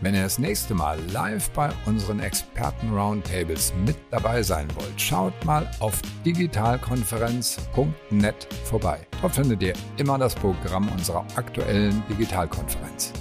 [0.00, 5.70] Wenn ihr das nächste Mal live bei unseren Experten-Roundtables mit dabei sein wollt, schaut mal
[5.80, 9.06] auf digitalkonferenz.net vorbei.
[9.20, 13.12] Dort findet ihr immer das Programm unserer aktuellen Digitalkonferenz.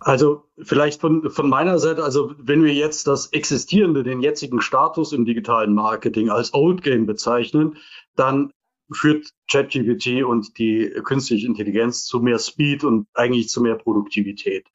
[0.00, 5.12] Also vielleicht von, von meiner Seite, also wenn wir jetzt das Existierende, den jetzigen Status
[5.12, 7.76] im digitalen Marketing als Old Game bezeichnen,
[8.16, 8.50] dann
[8.92, 14.66] führt ChatGPT und die künstliche Intelligenz zu mehr Speed und eigentlich zu mehr Produktivität.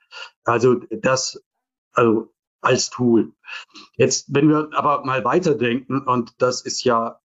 [0.44, 1.44] Also das,
[1.94, 3.34] also als Tool.
[3.96, 7.20] Jetzt, wenn wir aber mal weiterdenken, und das ist ja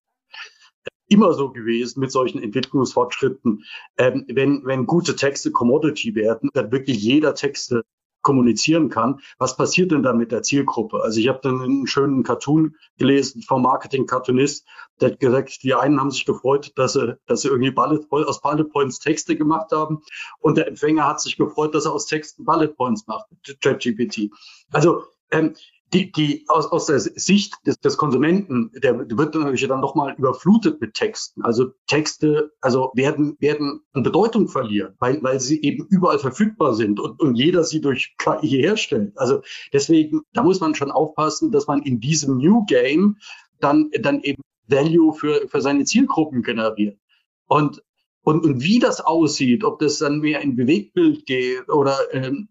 [1.08, 3.64] immer so gewesen mit solchen Entwicklungsfortschritten.
[3.98, 7.84] Ähm, wenn, wenn gute Texte Commodity werden, dann wirklich jeder Texte
[8.22, 9.20] kommunizieren kann.
[9.38, 11.02] Was passiert denn dann mit der Zielgruppe?
[11.02, 14.66] Also ich habe dann einen schönen Cartoon gelesen vom Marketing-Cartoonist,
[15.00, 18.40] der hat gesagt, die einen haben sich gefreut, dass sie, dass sie irgendwie Bullet, aus
[18.40, 20.02] Bullet Points Texte gemacht haben
[20.40, 23.26] und der Empfänger hat sich gefreut, dass er aus Texten Bullet Points macht,
[23.62, 24.30] ChatGPT.
[24.72, 25.54] Also ähm,
[25.92, 30.80] die, die aus, aus der Sicht des, des Konsumenten, der wird natürlich dann nochmal überflutet
[30.80, 31.42] mit Texten.
[31.42, 37.00] Also Texte, also werden, werden an Bedeutung verlieren, weil, weil sie eben überall verfügbar sind
[37.00, 39.12] und, und jeder sie durch KI herstellt.
[39.16, 43.16] Also deswegen, da muss man schon aufpassen, dass man in diesem New Game
[43.58, 46.98] dann, dann eben Value für, für seine Zielgruppen generiert.
[47.46, 47.82] Und,
[48.22, 52.48] und, und wie das aussieht, ob das dann mehr in Bewegtbild geht oder ähm,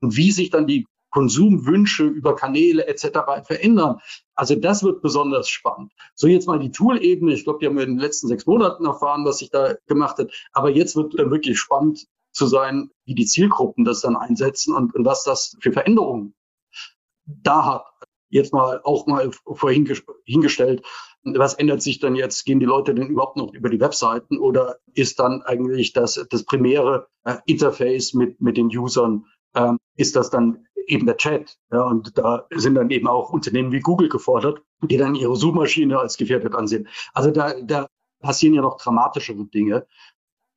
[0.00, 3.46] wie sich dann die Konsumwünsche über Kanäle etc.
[3.46, 4.00] verändern.
[4.34, 5.92] Also das wird besonders spannend.
[6.14, 7.32] So jetzt mal die Tool-Ebene.
[7.32, 10.18] Ich glaube, die haben wir in den letzten sechs Monaten erfahren, was sich da gemacht
[10.18, 10.30] hat.
[10.52, 14.94] Aber jetzt wird dann wirklich spannend zu sein, wie die Zielgruppen das dann einsetzen und,
[14.94, 16.34] und was das für Veränderungen
[17.24, 17.86] da hat.
[18.28, 19.90] Jetzt mal auch mal vorhin
[20.26, 20.82] hingestellt,
[21.22, 22.44] was ändert sich dann jetzt?
[22.44, 26.44] Gehen die Leute denn überhaupt noch über die Webseiten oder ist dann eigentlich das, das
[26.44, 29.24] primäre äh, Interface mit, mit den Usern,
[29.54, 31.58] ähm, ist das dann eben der Chat.
[31.70, 35.98] Ja, und da sind dann eben auch Unternehmen wie Google gefordert, die dann ihre Suchmaschine
[35.98, 36.88] als gefährdet ansehen.
[37.12, 37.86] Also da, da
[38.20, 39.86] passieren ja noch dramatischere Dinge,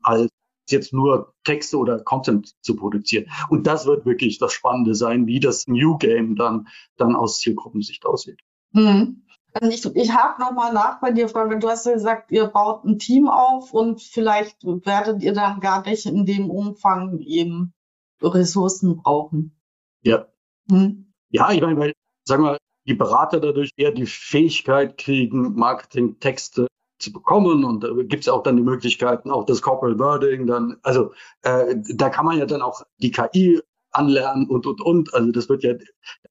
[0.02, 0.30] als
[0.70, 3.30] jetzt nur Texte oder Content zu produzieren.
[3.50, 8.06] Und das wird wirklich das Spannende sein, wie das New Game dann, dann aus Zielgruppensicht
[8.06, 8.40] aussieht.
[8.72, 9.26] Mhm.
[9.62, 11.60] Ich, ich hake nochmal nach bei dir, Freundin.
[11.60, 15.84] Du hast ja gesagt, ihr baut ein Team auf und vielleicht werdet ihr dann gar
[15.84, 17.74] nicht in dem Umfang eben
[18.22, 19.59] Ressourcen brauchen.
[20.04, 20.28] Ja.
[20.70, 21.14] Hm.
[21.30, 21.94] Ja, ich meine, weil,
[22.26, 22.58] sagen wir,
[22.88, 26.68] die Berater dadurch eher die Fähigkeit kriegen, Marketing-Texte
[27.00, 30.78] zu bekommen und da gibt es auch dann die Möglichkeiten, auch das Corporate Wording dann,
[30.84, 35.14] also äh, da kann man ja dann auch die KI anlernen und und und.
[35.14, 35.74] Also das wird ja,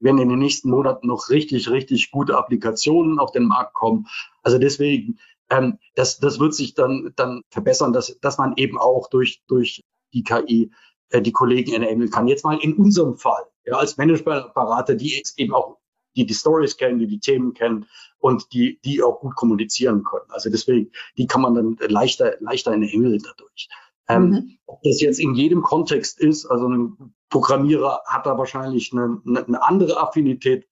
[0.00, 4.06] werden in den nächsten Monaten noch richtig, richtig gute Applikationen auf den Markt kommen.
[4.42, 5.18] Also deswegen,
[5.50, 9.82] ähm, das, das wird sich dann, dann verbessern, dass, dass man eben auch durch, durch
[10.12, 10.70] die KI
[11.10, 12.28] äh, die Kollegen enablen kann.
[12.28, 15.78] Jetzt mal in unserem Fall, ja, als Managementberater, die eben auch
[16.16, 17.86] die die Stories kennen, die die Themen kennen
[18.18, 20.30] und die die auch gut kommunizieren können.
[20.30, 23.68] Also deswegen, die kann man dann leichter leichter enablen dadurch.
[24.08, 24.58] Ähm, mhm.
[24.66, 29.62] Ob das jetzt in jedem Kontext ist, also ein Programmierer hat da wahrscheinlich eine, eine
[29.62, 30.66] andere Affinität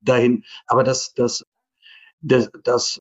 [0.00, 1.44] dahin, aber das das
[2.20, 3.00] das, das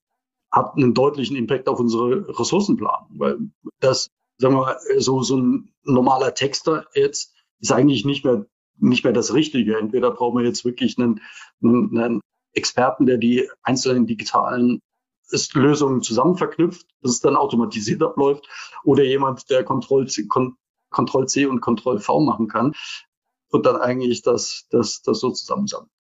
[0.52, 3.38] hat einen deutlichen Impact auf unsere Ressourcenplanung, weil
[3.80, 8.46] das sagen wir mal, so, so ein normaler Texter jetzt ist eigentlich nicht mehr,
[8.80, 9.78] nicht mehr das Richtige.
[9.78, 11.22] Entweder brauchen wir jetzt wirklich einen,
[11.62, 12.22] einen
[12.54, 14.82] Experten, der die einzelnen digitalen
[15.54, 18.48] Lösungen zusammen verknüpft, dass es dann automatisiert abläuft,
[18.84, 20.26] oder jemand, der Ctrl C
[21.46, 22.74] und Ctrl-V machen kann
[23.50, 25.92] und dann eigentlich das, das, das so zusammensammelt.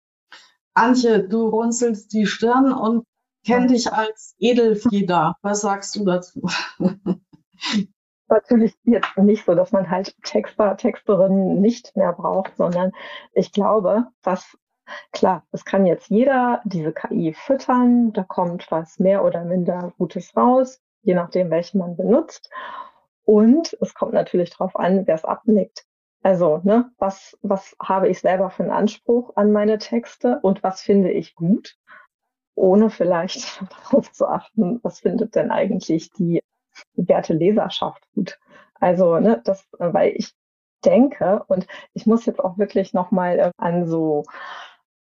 [0.75, 3.05] Antje, du runzelst die Stirn und
[3.45, 5.37] kenn dich als Edelfieder.
[5.43, 6.49] Was sagst du dazu?
[8.29, 12.93] natürlich jetzt nicht so, dass man halt Texter, Texterinnen nicht mehr braucht, sondern
[13.33, 14.57] ich glaube, dass
[15.13, 20.37] klar, es kann jetzt jeder diese KI füttern, da kommt was mehr oder minder Gutes
[20.37, 22.51] raus, je nachdem, welchen man benutzt.
[23.25, 25.85] Und es kommt natürlich darauf an, wer es abnickt.
[26.23, 30.81] Also, ne, was, was habe ich selber für einen Anspruch an meine Texte und was
[30.81, 31.77] finde ich gut,
[32.55, 36.43] ohne vielleicht darauf zu achten, was findet denn eigentlich die
[36.95, 38.39] werte Leserschaft gut.
[38.75, 40.33] Also, ne, das, weil ich
[40.85, 44.25] denke, und ich muss jetzt auch wirklich nochmal äh, an so,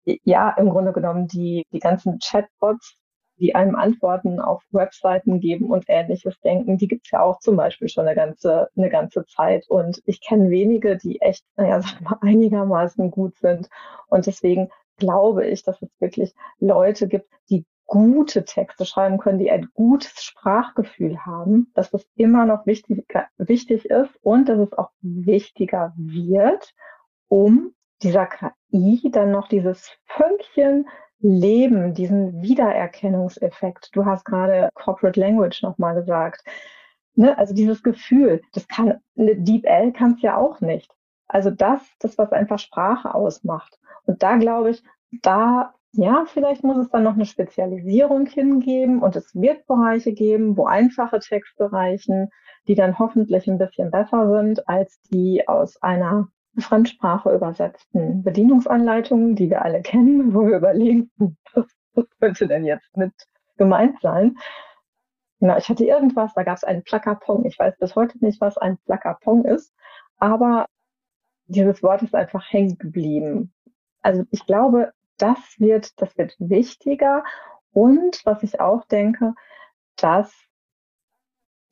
[0.05, 2.97] ja, im Grunde genommen die, die ganzen Chatbots
[3.37, 7.89] die einem Antworten auf Webseiten geben und ähnliches denken, die gibt's ja auch zum Beispiel
[7.89, 9.67] schon eine ganze, eine ganze Zeit.
[9.69, 13.67] Und ich kenne wenige, die echt, naja, sag mal, einigermaßen gut sind.
[14.07, 19.51] Und deswegen glaube ich, dass es wirklich Leute gibt, die gute Texte schreiben können, die
[19.51, 23.05] ein gutes Sprachgefühl haben, dass das immer noch wichtig,
[23.37, 26.73] wichtig ist und dass es auch wichtiger wird,
[27.27, 30.87] um dieser KI dann noch dieses Fünkchen
[31.19, 33.89] Leben, diesen Wiedererkennungseffekt.
[33.93, 36.43] Du hast gerade Corporate Language nochmal gesagt.
[37.15, 37.37] Ne?
[37.37, 40.91] Also dieses Gefühl, das kann, eine DeepL kann es ja auch nicht.
[41.27, 43.79] Also das, das, was einfach Sprache ausmacht.
[44.05, 44.83] Und da glaube ich,
[45.21, 50.57] da, ja, vielleicht muss es dann noch eine Spezialisierung hingeben und es wird Bereiche geben,
[50.57, 52.29] wo einfache Texte reichen,
[52.67, 56.27] die dann hoffentlich ein bisschen besser sind als die aus einer
[56.57, 61.11] Fremdsprache übersetzten Bedienungsanleitungen, die wir alle kennen, wo wir überlegen,
[61.53, 63.13] was, was könnte denn jetzt mit
[63.57, 64.37] gemeint sein?
[65.39, 67.45] Genau, ich hatte irgendwas, da gab es einen Placapong.
[67.45, 69.73] Ich weiß bis heute nicht, was ein Placapong ist,
[70.17, 70.65] aber
[71.47, 73.53] dieses Wort ist einfach hängen geblieben.
[74.01, 77.23] Also ich glaube, das wird, das wird wichtiger.
[77.71, 79.33] Und was ich auch denke,
[79.97, 80.33] dass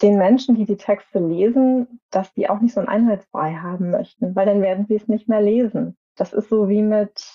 [0.01, 4.35] den Menschen, die die Texte lesen, dass die auch nicht so ein Einheitsbrei haben möchten,
[4.35, 5.97] weil dann werden sie es nicht mehr lesen.
[6.15, 7.25] Das ist so wie mit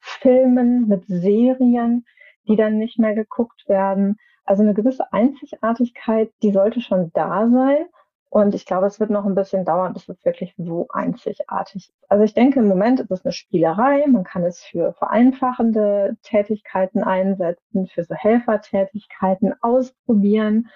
[0.00, 2.06] Filmen, mit Serien,
[2.48, 4.16] die dann nicht mehr geguckt werden.
[4.44, 7.86] Also eine gewisse Einzigartigkeit, die sollte schon da sein.
[8.30, 12.04] Und ich glaube, es wird noch ein bisschen dauern, bis es wirklich so einzigartig ist.
[12.08, 14.06] Also ich denke, im Moment ist es eine Spielerei.
[14.06, 20.68] Man kann es für vereinfachende Tätigkeiten einsetzen, für so Helfertätigkeiten ausprobieren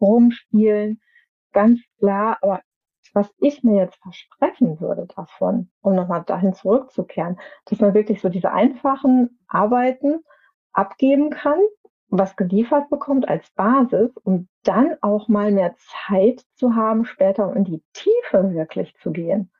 [0.00, 1.00] rumspielen,
[1.52, 2.38] ganz klar.
[2.40, 2.62] Aber
[3.12, 8.30] was ich mir jetzt versprechen würde davon, um nochmal dahin zurückzukehren, dass man wirklich so
[8.30, 10.20] diese einfachen Arbeiten
[10.72, 11.58] abgeben kann,
[12.18, 17.56] was geliefert bekommt als Basis, um dann auch mal mehr Zeit zu haben, später um
[17.56, 19.50] in die Tiefe wirklich zu gehen.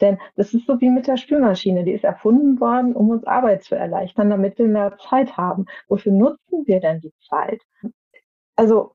[0.00, 3.62] Denn das ist so wie mit der Spülmaschine, die ist erfunden worden, um uns Arbeit
[3.62, 5.66] zu erleichtern, damit wir mehr Zeit haben.
[5.88, 7.62] Wofür nutzen wir denn die Zeit?
[8.56, 8.94] Also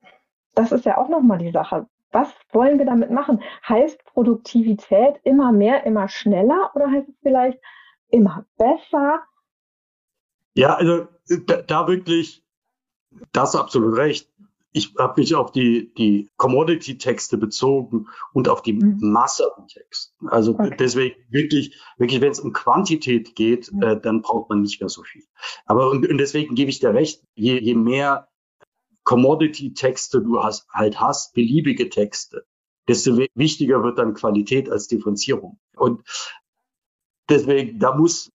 [0.53, 1.87] das ist ja auch nochmal die Sache.
[2.11, 3.41] Was wollen wir damit machen?
[3.67, 7.59] Heißt Produktivität immer mehr, immer schneller oder heißt es vielleicht
[8.09, 9.23] immer besser?
[10.55, 11.07] Ja, also
[11.45, 12.43] da, da wirklich,
[13.31, 14.29] das absolut recht.
[14.73, 18.97] Ich habe mich auf die, die Commodity-Texte bezogen und auf die mhm.
[18.99, 20.27] Masse an Texten.
[20.29, 20.75] Also okay.
[20.77, 23.81] deswegen wirklich, wirklich, wenn es um Quantität geht, mhm.
[23.81, 25.23] äh, dann braucht man nicht mehr so viel.
[25.65, 28.27] Aber und, und deswegen gebe ich dir recht, je, je mehr
[29.03, 32.45] Commodity-Texte du hast, halt hast, beliebige Texte,
[32.87, 35.59] desto wichtiger wird dann Qualität als Differenzierung.
[35.75, 36.01] Und
[37.29, 38.31] deswegen, da muss,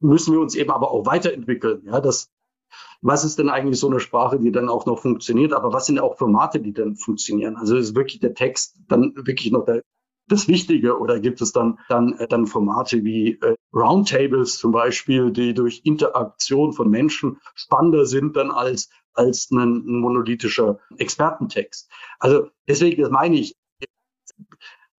[0.00, 1.82] müssen wir uns eben aber auch weiterentwickeln.
[1.84, 2.30] Ja, das,
[3.00, 5.52] was ist denn eigentlich so eine Sprache, die dann auch noch funktioniert?
[5.52, 7.56] Aber was sind auch Formate, die dann funktionieren?
[7.56, 9.82] Also ist wirklich der Text dann wirklich noch der,
[10.28, 15.30] das Wichtige oder gibt es dann dann äh, dann Formate wie äh, Roundtables zum Beispiel,
[15.30, 21.90] die durch Interaktion von Menschen spannender sind dann als als ein, monolithischer Expertentext.
[22.18, 23.56] Also deswegen, das meine ich,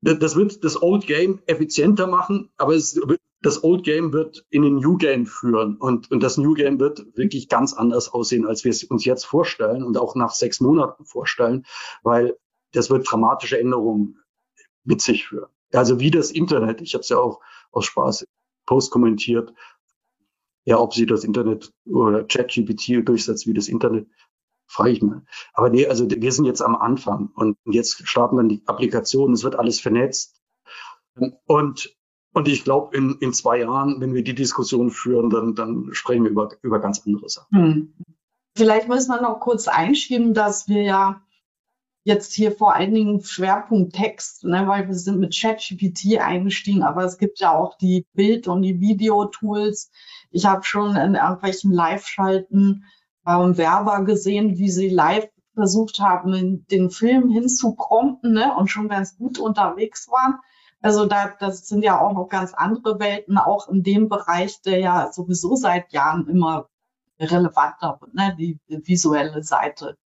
[0.02, 3.00] das wird das Old Game effizienter machen, aber es,
[3.42, 7.06] das Old Game wird in den New Game führen und, und das New Game wird
[7.16, 11.06] wirklich ganz anders aussehen, als wir es uns jetzt vorstellen und auch nach sechs Monaten
[11.06, 11.66] vorstellen,
[12.04, 12.38] weil
[12.74, 14.20] das wird dramatische Änderungen
[14.84, 15.50] mit sich führen.
[15.72, 18.28] Also wie das Internet, ich habe es ja auch aus Spaß
[18.66, 19.54] Post kommentiert,
[20.66, 24.08] ja, ob sie das Internet oder ChatGPT durchsetzt wie das Internet,
[24.68, 25.26] frage ich mal.
[25.54, 29.44] Aber nee, also wir sind jetzt am Anfang und jetzt starten dann die Applikationen, es
[29.44, 30.40] wird alles vernetzt.
[31.46, 31.98] Und,
[32.34, 36.24] und ich glaube, in, in zwei Jahren, wenn wir die Diskussion führen, dann, dann sprechen
[36.24, 37.58] wir über, über ganz andere Sachen.
[37.58, 37.94] Hm.
[38.56, 41.22] Vielleicht müssen wir noch kurz einschieben, dass wir ja
[42.04, 47.04] jetzt hier vor allen Dingen Schwerpunkt Text, ne, weil wir sind mit ChatGPT eingestiegen, aber
[47.04, 49.92] es gibt ja auch die Bild- und die Videotools.
[50.32, 52.86] Ich habe schon in irgendwelchen Live-Schalten
[53.28, 59.18] ähm, Werber gesehen, wie sie live versucht haben, den Film hinzuprompten ne, und schon ganz
[59.18, 60.40] gut unterwegs waren.
[60.82, 64.80] Also da, das sind ja auch noch ganz andere Welten, auch in dem Bereich, der
[64.80, 66.70] ja sowieso seit Jahren immer
[67.20, 69.98] relevanter wird, ne, die visuelle Seite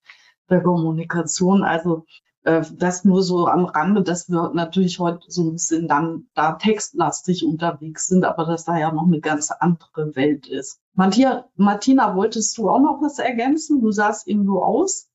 [0.50, 1.64] der Kommunikation.
[1.64, 2.06] Also
[2.44, 6.54] äh, das nur so am Rande, dass wir natürlich heute so ein bisschen dann da
[6.54, 10.80] textlastig unterwegs sind, aber dass da ja noch eine ganz andere Welt ist.
[10.94, 13.82] Martina, Martina, wolltest du auch noch was ergänzen?
[13.82, 15.08] Du sahst irgendwo aus.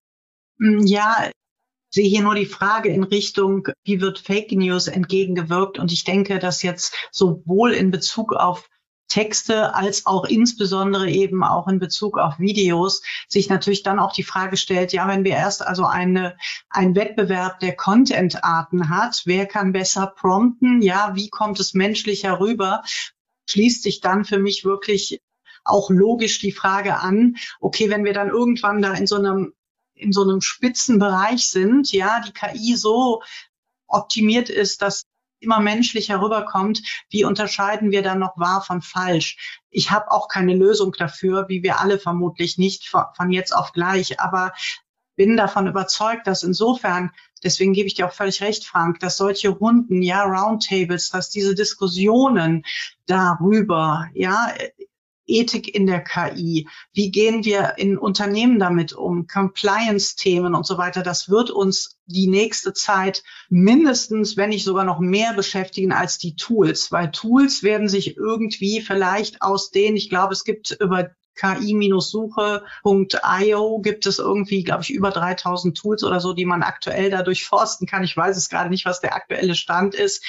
[0.58, 1.30] Mm, ja,
[1.90, 5.78] sehe hier nur die Frage in Richtung, wie wird Fake News entgegengewirkt?
[5.78, 8.68] Und ich denke, dass jetzt sowohl in Bezug auf
[9.08, 14.22] Texte als auch insbesondere eben auch in Bezug auf Videos sich natürlich dann auch die
[14.22, 16.36] Frage stellt, ja, wenn wir erst also eine,
[16.68, 22.82] ein Wettbewerb der Content-Arten hat, wer kann besser prompten, ja, wie kommt es menschlicher rüber,
[23.48, 25.20] schließt sich dann für mich wirklich
[25.64, 29.54] auch logisch die Frage an, okay, wenn wir dann irgendwann da in so einem
[29.98, 33.22] in so einem Spitzenbereich sind, ja, die KI so
[33.86, 35.02] optimiert ist, dass
[35.40, 39.60] immer menschlicher rüberkommt, wie unterscheiden wir dann noch wahr von falsch?
[39.70, 44.20] Ich habe auch keine Lösung dafür, wie wir alle vermutlich nicht von jetzt auf gleich,
[44.20, 44.52] aber
[45.16, 47.10] bin davon überzeugt, dass insofern,
[47.42, 51.54] deswegen gebe ich dir auch völlig recht, Frank, dass solche Runden, ja, Roundtables, dass diese
[51.54, 52.64] Diskussionen
[53.06, 54.54] darüber, ja,
[55.28, 56.68] Ethik in der KI?
[56.92, 59.26] Wie gehen wir in Unternehmen damit um?
[59.26, 61.02] Compliance-Themen und so weiter.
[61.02, 66.34] Das wird uns die nächste Zeit mindestens, wenn nicht sogar noch mehr beschäftigen als die
[66.36, 71.10] Tools, weil Tools werden sich irgendwie vielleicht aus denen, ich glaube, es gibt über
[71.40, 72.58] ki-suche.io
[73.80, 77.86] gibt es irgendwie, glaube ich, über 3000 Tools oder so, die man aktuell dadurch forsten
[77.86, 78.02] kann.
[78.04, 80.24] Ich weiß es gerade nicht, was der aktuelle Stand ist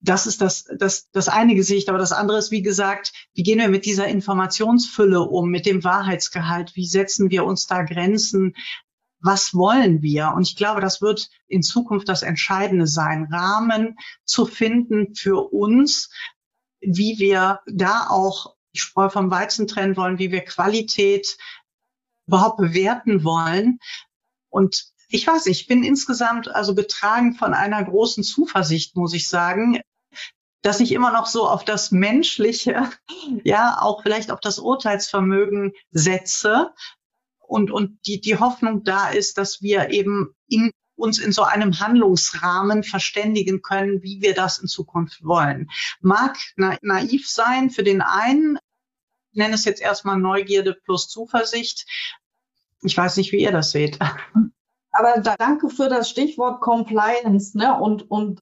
[0.00, 1.88] das ist das, das, das eine Gesicht.
[1.88, 5.82] Aber das andere ist, wie gesagt, wie gehen wir mit dieser Informationsfülle um, mit dem
[5.84, 6.76] Wahrheitsgehalt?
[6.76, 8.54] Wie setzen wir uns da Grenzen?
[9.20, 10.32] Was wollen wir?
[10.34, 16.10] Und ich glaube, das wird in Zukunft das Entscheidende sein, Rahmen zu finden für uns,
[16.80, 21.36] wie wir da auch die Spreu vom Weizen trennen wollen, wie wir Qualität
[22.28, 23.80] überhaupt bewerten wollen.
[24.50, 29.80] Und ich weiß ich bin insgesamt also getragen von einer großen Zuversicht, muss ich sagen,
[30.62, 32.90] dass ich immer noch so auf das Menschliche,
[33.44, 36.72] ja, auch vielleicht auf das Urteilsvermögen setze
[37.38, 41.78] und, und die, die Hoffnung da ist, dass wir eben in, uns in so einem
[41.78, 45.70] Handlungsrahmen verständigen können, wie wir das in Zukunft wollen.
[46.00, 48.58] Mag na, naiv sein für den einen,
[49.30, 51.86] ich nenne es jetzt erstmal Neugierde plus Zuversicht.
[52.82, 53.98] Ich weiß nicht, wie ihr das seht.
[54.90, 57.78] Aber da, danke für das Stichwort Compliance ne?
[57.78, 58.40] und, und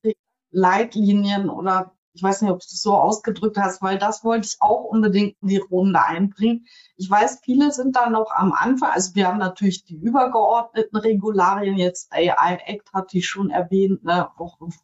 [0.51, 4.57] Leitlinien oder ich weiß nicht, ob du es so ausgedrückt hast, weil das wollte ich
[4.61, 6.67] auch unbedingt in die Runde einbringen.
[6.97, 8.91] Ich weiß, viele sind da noch am Anfang.
[8.91, 14.31] Also wir haben natürlich die übergeordneten Regularien, jetzt AI Act hat die schon erwähnt, ne?
[14.39, 14.81] auch auf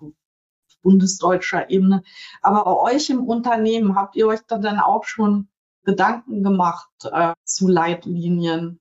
[0.82, 2.02] bundesdeutscher Ebene.
[2.42, 5.48] Aber bei euch im Unternehmen habt ihr euch da dann auch schon
[5.84, 8.78] Gedanken gemacht äh, zu Leitlinien?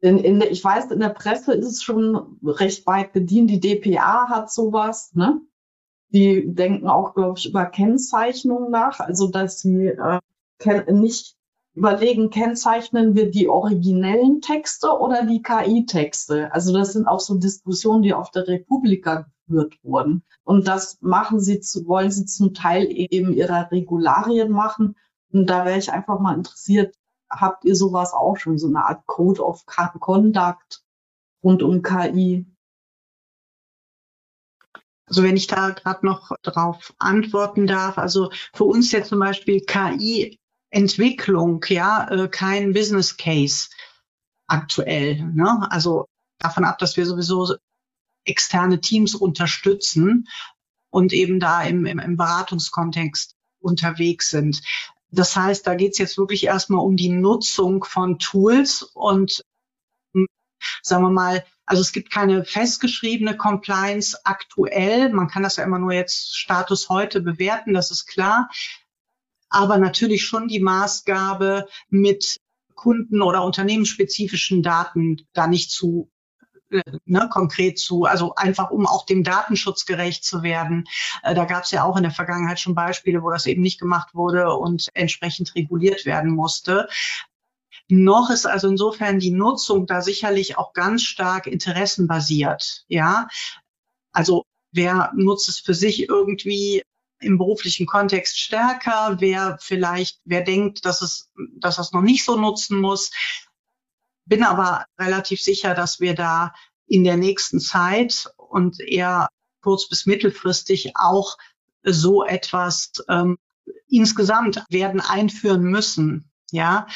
[0.00, 3.50] In, in, ich weiß, in der Presse ist es schon recht weit gedient.
[3.50, 5.40] Die DPA hat sowas, ne?
[6.10, 11.36] Die denken auch, glaube ich, über Kennzeichnung nach, also dass sie äh, nicht
[11.76, 16.52] überlegen, kennzeichnen wir die originellen Texte oder die KI-Texte.
[16.52, 20.22] Also das sind auch so Diskussionen, die auf der Republika geführt wurden.
[20.42, 24.96] Und das machen sie zu, wollen sie zum Teil eben ihrer Regularien machen.
[25.32, 26.94] Und da wäre ich einfach mal interessiert,
[27.30, 30.82] habt ihr sowas auch schon, so eine Art Code of Conduct
[31.42, 32.46] rund um KI?
[35.06, 39.60] Also wenn ich da gerade noch darauf antworten darf, also für uns jetzt zum Beispiel
[39.60, 43.68] KI-Entwicklung, ja, äh, kein Business Case
[44.48, 45.22] aktuell.
[45.22, 45.66] Ne?
[45.70, 46.06] Also
[46.38, 47.54] davon ab, dass wir sowieso
[48.24, 50.26] externe Teams unterstützen
[50.90, 54.60] und eben da im, im, im Beratungskontext unterwegs sind.
[55.16, 59.42] Das heißt, da geht es jetzt wirklich erstmal um die Nutzung von Tools und
[60.82, 65.08] sagen wir mal, also es gibt keine festgeschriebene Compliance aktuell.
[65.08, 68.50] Man kann das ja immer nur jetzt Status heute bewerten, das ist klar.
[69.48, 72.36] Aber natürlich schon die Maßgabe mit
[72.74, 76.10] Kunden- oder unternehmensspezifischen Daten da nicht zu
[77.04, 80.84] ne, konkret zu, also einfach um auch dem Datenschutz gerecht zu werden.
[81.22, 83.80] Äh, da gab es ja auch in der Vergangenheit schon Beispiele, wo das eben nicht
[83.80, 86.88] gemacht wurde und entsprechend reguliert werden musste.
[87.88, 92.84] Noch ist also insofern die Nutzung da sicherlich auch ganz stark interessenbasiert.
[92.88, 93.28] Ja,
[94.12, 96.82] also wer nutzt es für sich irgendwie
[97.20, 102.36] im beruflichen Kontext stärker, wer vielleicht, wer denkt, dass es, dass es noch nicht so
[102.36, 103.10] nutzen muss.
[104.26, 106.52] Bin aber relativ sicher, dass wir da
[106.86, 109.28] in der nächsten Zeit und eher
[109.62, 111.36] kurz bis mittelfristig auch
[111.82, 113.38] so etwas ähm,
[113.88, 116.30] insgesamt werden einführen müssen.
[116.50, 116.86] Ja,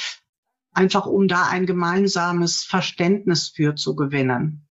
[0.72, 4.66] einfach um da ein gemeinsames Verständnis für zu gewinnen.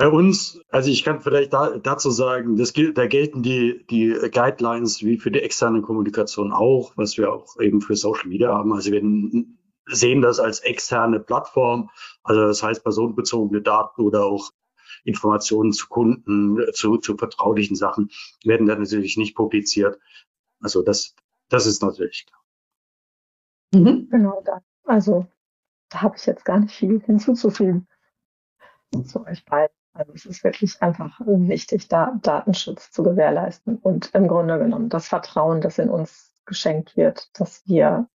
[0.00, 4.16] Bei uns, also ich kann vielleicht da, dazu sagen, das gilt, da gelten die, die
[4.32, 8.72] Guidelines wie für die externe Kommunikation auch, was wir auch eben für Social Media haben.
[8.72, 9.02] Also wir
[9.88, 11.90] sehen das als externe Plattform,
[12.22, 14.50] also das heißt personenbezogene Daten oder auch
[15.04, 18.10] Informationen zu Kunden, zu, zu vertraulichen Sachen
[18.44, 19.98] werden dann natürlich nicht publiziert.
[20.60, 21.14] Also das,
[21.48, 22.40] das ist natürlich klar.
[23.74, 24.08] Mhm.
[24.10, 25.26] Genau, da, also
[25.90, 27.86] da habe ich jetzt gar nicht viel hinzuzufügen
[29.04, 29.74] zu euch beiden.
[29.92, 35.08] Also es ist wirklich einfach wichtig, da Datenschutz zu gewährleisten und im Grunde genommen das
[35.08, 38.08] Vertrauen, das in uns geschenkt wird, dass wir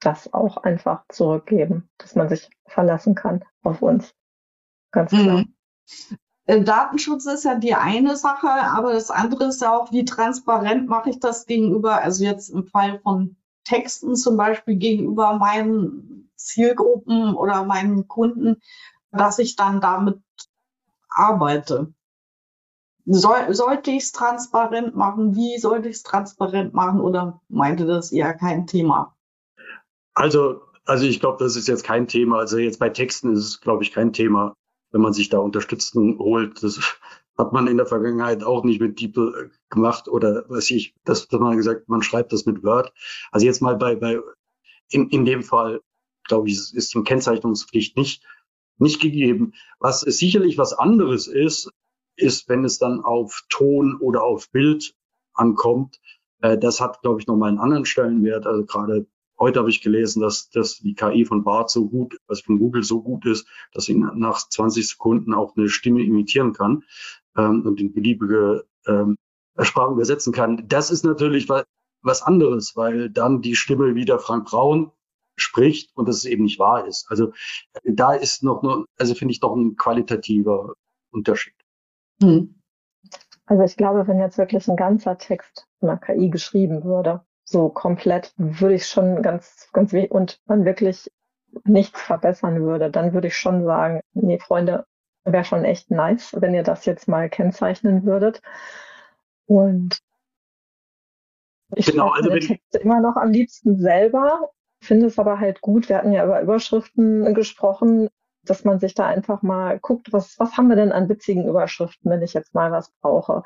[0.00, 4.14] das auch einfach zurückgeben, dass man sich verlassen kann auf uns.
[4.92, 5.38] Ganz klar.
[5.38, 5.54] Mhm.
[6.46, 10.88] Äh, Datenschutz ist ja die eine Sache, aber das andere ist ja auch, wie transparent
[10.88, 17.34] mache ich das gegenüber, also jetzt im Fall von Texten zum Beispiel gegenüber meinen Zielgruppen
[17.34, 18.60] oder meinen Kunden,
[19.12, 20.20] dass ich dann damit
[21.08, 21.92] arbeite.
[23.06, 25.34] Soll, sollte ich es transparent machen?
[25.34, 27.00] Wie sollte ich es transparent machen?
[27.00, 29.16] Oder meinte das eher kein Thema?
[30.14, 32.38] Also, also ich glaube, das ist jetzt kein Thema.
[32.38, 34.56] Also jetzt bei Texten ist es, glaube ich, kein Thema,
[34.92, 36.62] wenn man sich da Unterstützung holt.
[36.62, 36.80] Das
[37.38, 41.40] hat man in der Vergangenheit auch nicht mit DeepL gemacht oder was ich, das hat
[41.40, 42.92] man gesagt, man schreibt das mit Word.
[43.30, 44.20] Also jetzt mal bei, bei
[44.90, 45.80] in, in dem Fall,
[46.24, 48.24] glaube ich, ist die Kennzeichnungspflicht nicht,
[48.78, 49.52] nicht gegeben.
[49.78, 51.70] Was sicherlich was anderes ist,
[52.16, 54.94] ist, wenn es dann auf Ton oder auf Bild
[55.34, 56.00] ankommt.
[56.42, 58.46] Äh, das hat, glaube ich, nochmal einen anderen Stellenwert.
[58.46, 59.06] Also gerade
[59.40, 62.82] Heute habe ich gelesen, dass, dass die KI von Bart so gut, also von Google
[62.82, 66.84] so gut ist, dass sie nach 20 Sekunden auch eine Stimme imitieren kann
[67.38, 69.16] ähm, und in beliebige ähm,
[69.58, 70.68] Sprachen übersetzen kann.
[70.68, 74.90] Das ist natürlich was, anderes, weil dann die Stimme wieder Frank Braun
[75.36, 77.10] spricht und das eben nicht wahr ist.
[77.10, 77.32] Also
[77.84, 80.74] da ist noch, nur, also finde ich doch ein qualitativer
[81.12, 81.54] Unterschied.
[82.22, 82.60] Hm.
[83.46, 88.32] Also ich glaube, wenn jetzt wirklich ein ganzer Text einer KI geschrieben würde, so komplett
[88.36, 91.10] würde ich schon ganz, ganz weh und man wirklich
[91.64, 94.86] nichts verbessern würde, dann würde ich schon sagen, nee, Freunde,
[95.24, 98.40] wäre schon echt nice, wenn ihr das jetzt mal kennzeichnen würdet.
[99.46, 99.98] Und
[101.74, 105.88] ich genau, also meine Texte immer noch am liebsten selber, finde es aber halt gut.
[105.88, 108.08] Wir hatten ja über Überschriften gesprochen,
[108.44, 112.10] dass man sich da einfach mal guckt, was, was haben wir denn an witzigen Überschriften,
[112.10, 113.42] wenn ich jetzt mal was brauche.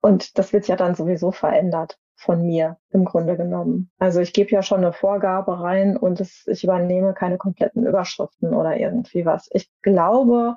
[0.00, 3.90] Und das wird ja dann sowieso verändert von mir im Grunde genommen.
[3.98, 8.54] Also ich gebe ja schon eine Vorgabe rein und es, ich übernehme keine kompletten Überschriften
[8.54, 9.48] oder irgendwie was.
[9.52, 10.56] Ich glaube,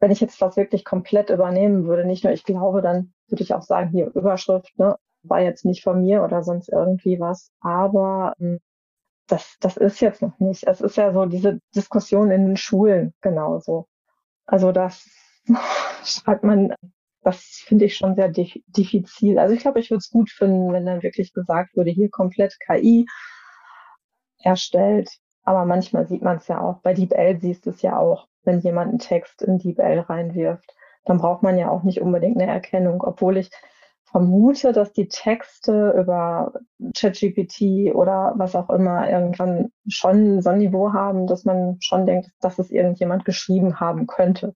[0.00, 3.52] wenn ich jetzt das wirklich komplett übernehmen würde, nicht nur ich glaube, dann würde ich
[3.52, 8.34] auch sagen, hier Überschrift, ne, war jetzt nicht von mir oder sonst irgendwie was, aber
[8.40, 8.60] ähm,
[9.26, 10.66] das, das ist jetzt noch nicht.
[10.66, 13.88] Es ist ja so diese Diskussion in den Schulen genauso.
[14.46, 15.06] Also das
[16.02, 16.74] schreibt man
[17.22, 19.38] das finde ich schon sehr diffizil.
[19.38, 22.56] Also ich glaube, ich würde es gut finden, wenn dann wirklich gesagt würde, hier komplett
[22.60, 23.06] KI
[24.42, 25.10] erstellt.
[25.42, 26.80] Aber manchmal sieht man es ja auch.
[26.82, 30.74] Bei DeepL siehst du es ja auch, wenn jemand einen Text in DeepL reinwirft.
[31.04, 33.50] Dann braucht man ja auch nicht unbedingt eine Erkennung, obwohl ich
[34.04, 36.52] vermute, dass die Texte über
[36.96, 42.30] ChatGPT oder was auch immer irgendwann schon so ein Niveau haben, dass man schon denkt,
[42.40, 44.54] dass es irgendjemand geschrieben haben könnte.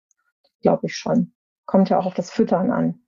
[0.61, 1.34] Glaube ich schon
[1.67, 3.01] kommt ja auch auf das Füttern an.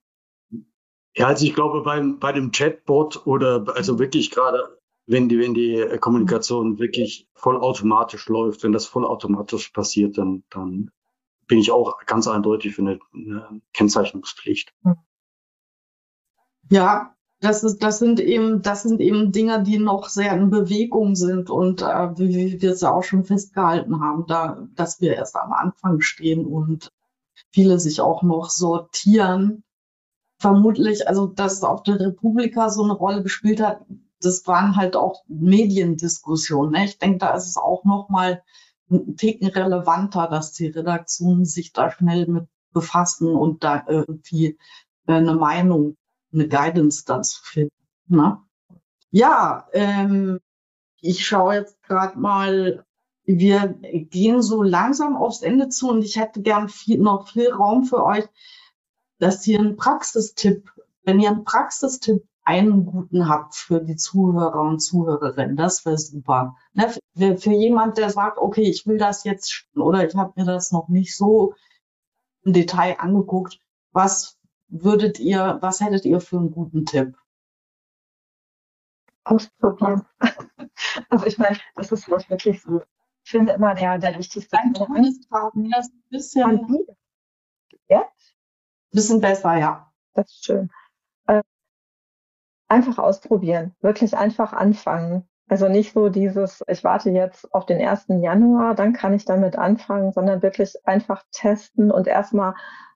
[1.17, 5.55] Ja, also ich glaube beim, bei dem Chatbot oder also wirklich gerade, wenn die, wenn
[5.55, 10.91] die Kommunikation wirklich vollautomatisch läuft, wenn das vollautomatisch passiert, dann, dann
[11.47, 14.75] bin ich auch ganz eindeutig für eine, eine Kennzeichnungspflicht.
[16.71, 21.15] Ja, das ist, das sind eben, das sind eben Dinge, die noch sehr in Bewegung
[21.15, 25.37] sind und äh, wie wir es ja auch schon festgehalten haben, da, dass wir erst
[25.37, 26.93] am Anfang stehen und
[27.53, 29.63] viele sich auch noch sortieren.
[30.39, 33.81] Vermutlich, also dass auch der Republika so eine Rolle gespielt hat,
[34.21, 36.73] das waren halt auch Mediendiskussionen.
[36.73, 36.85] Ne?
[36.85, 38.43] Ich denke, da ist es auch noch mal
[38.91, 44.59] ein Ticken relevanter, dass die Redaktionen sich da schnell mit befassen und da irgendwie
[45.07, 45.97] eine Meinung,
[46.33, 47.73] eine Guidance dazu finden.
[48.07, 48.39] Ne?
[49.11, 50.41] Ja, ähm,
[51.01, 52.85] ich schaue jetzt gerade mal
[53.27, 57.85] wir gehen so langsam aufs Ende zu und ich hätte gern viel, noch viel Raum
[57.85, 58.25] für euch,
[59.19, 60.71] dass ihr einen Praxistipp,
[61.03, 66.57] wenn ihr einen Praxistipp einen guten habt für die Zuhörer und Zuhörerinnen, das wäre super.
[66.75, 66.95] Ne?
[67.17, 70.71] Für, für jemand, der sagt, okay, ich will das jetzt oder ich habe mir das
[70.71, 71.55] noch nicht so
[72.45, 73.59] im Detail angeguckt,
[73.91, 77.17] was würdet ihr, was hättet ihr für einen guten Tipp?
[79.25, 80.07] Ausprobieren.
[81.09, 82.83] Also ich meine, das ist wirklich so
[83.31, 86.87] finde immer der, der wichtigste Punkt ist ein bisschen,
[87.89, 88.05] ja?
[88.91, 89.93] bisschen besser, ja.
[90.15, 90.71] Das ist schön.
[91.27, 91.43] Äh,
[92.69, 95.29] einfach ausprobieren, wirklich einfach anfangen.
[95.49, 98.07] Also nicht so dieses, ich warte jetzt auf den 1.
[98.09, 102.55] Januar, dann kann ich damit anfangen, sondern wirklich einfach testen und erstmal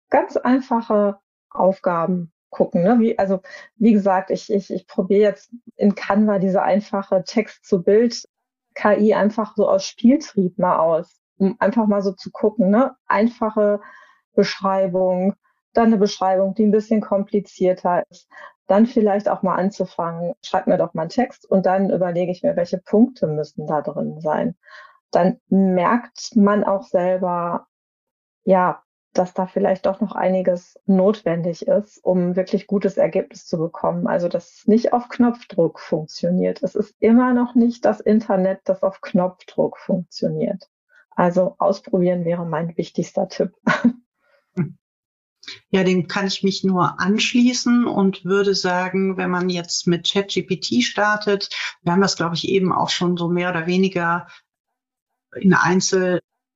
[0.08, 1.20] ganz einfache
[1.50, 2.82] Aufgaben gucken.
[2.82, 2.98] Ne?
[2.98, 3.40] Wie, also
[3.76, 7.22] wie gesagt, ich, ich, ich probiere jetzt in Canva diese einfache
[8.80, 12.70] Text-zu-Bild-KI einfach so aus Spieltrieb mal aus, um einfach mal so zu gucken.
[12.70, 12.94] Ne?
[13.06, 13.80] Einfache
[14.34, 15.34] Beschreibung,
[15.72, 18.28] dann eine Beschreibung, die ein bisschen komplizierter ist.
[18.66, 22.42] Dann vielleicht auch mal anzufangen, schreib mir doch mal einen Text und dann überlege ich
[22.42, 24.56] mir, welche Punkte müssen da drin sein.
[25.10, 27.66] Dann merkt man auch selber,
[28.44, 28.82] ja,
[29.12, 34.06] dass da vielleicht doch noch einiges notwendig ist, um wirklich gutes Ergebnis zu bekommen.
[34.06, 36.62] Also, dass es nicht auf Knopfdruck funktioniert.
[36.62, 40.68] Es ist immer noch nicht das Internet, das auf Knopfdruck funktioniert.
[41.10, 43.52] Also ausprobieren wäre mein wichtigster Tipp.
[45.70, 50.82] Ja, dem kann ich mich nur anschließen und würde sagen, wenn man jetzt mit ChatGPT
[50.84, 51.48] startet,
[51.82, 54.26] wir haben das, glaube ich, eben auch schon so mehr oder weniger
[55.34, 55.54] in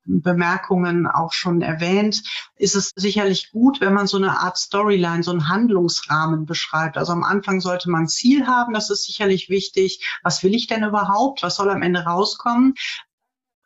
[0.06, 2.22] Einzelbemerkungen auch schon erwähnt,
[2.56, 6.96] ist es sicherlich gut, wenn man so eine Art Storyline, so einen Handlungsrahmen beschreibt.
[6.96, 10.18] Also am Anfang sollte man ein Ziel haben, das ist sicherlich wichtig.
[10.22, 11.42] Was will ich denn überhaupt?
[11.42, 12.74] Was soll am Ende rauskommen?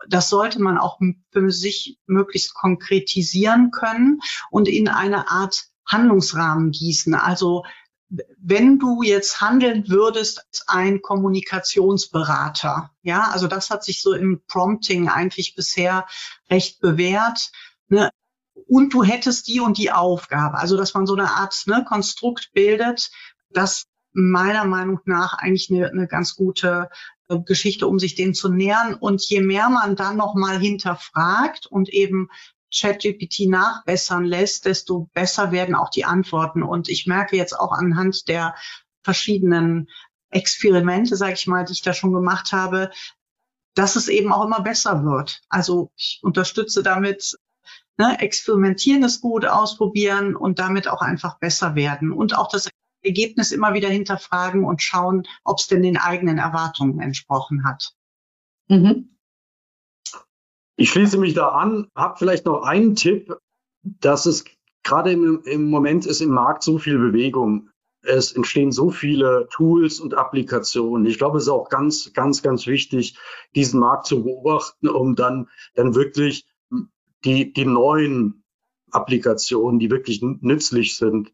[0.09, 1.01] das sollte man auch
[1.33, 7.15] für sich möglichst konkretisieren können und in eine Art Handlungsrahmen gießen.
[7.15, 7.65] Also
[8.11, 14.41] wenn du jetzt handeln würdest als ein Kommunikationsberater, ja, also das hat sich so im
[14.47, 16.07] Prompting eigentlich bisher
[16.51, 17.51] recht bewährt.
[17.89, 18.11] Ne?
[18.67, 22.51] Und du hättest die und die Aufgabe, also dass man so eine Art ne, Konstrukt
[22.53, 23.11] bildet,
[23.51, 26.89] das meiner Meinung nach eigentlich eine, eine ganz gute
[27.29, 28.95] Geschichte, um sich dem zu nähern.
[28.95, 32.31] Und je mehr man dann nochmal hinterfragt und eben
[32.75, 36.63] ChatGPT nachbessern lässt, desto besser werden auch die Antworten.
[36.63, 38.55] Und ich merke jetzt auch anhand der
[39.03, 39.89] verschiedenen
[40.31, 42.91] Experimente, sage ich mal, die ich da schon gemacht habe,
[43.75, 45.41] dass es eben auch immer besser wird.
[45.49, 47.39] Also ich unterstütze damit,
[47.97, 52.13] ne, experimentieren ist gut, ausprobieren und damit auch einfach besser werden.
[52.13, 52.69] Und auch das
[53.03, 57.95] Ergebnis immer wieder hinterfragen und schauen, ob es denn den eigenen Erwartungen entsprochen hat.
[58.69, 59.18] Mhm.
[60.81, 63.37] Ich schließe mich da an, habe vielleicht noch einen Tipp,
[63.83, 64.45] dass es
[64.85, 67.71] gerade im, im Moment ist im Markt so viel Bewegung.
[68.01, 71.05] Es entstehen so viele Tools und Applikationen.
[71.05, 73.19] Ich glaube, es ist auch ganz, ganz, ganz wichtig,
[73.57, 76.47] diesen Markt zu beobachten, um dann, dann wirklich
[77.25, 78.45] die, die neuen
[78.93, 81.33] Applikationen, die wirklich nützlich sind,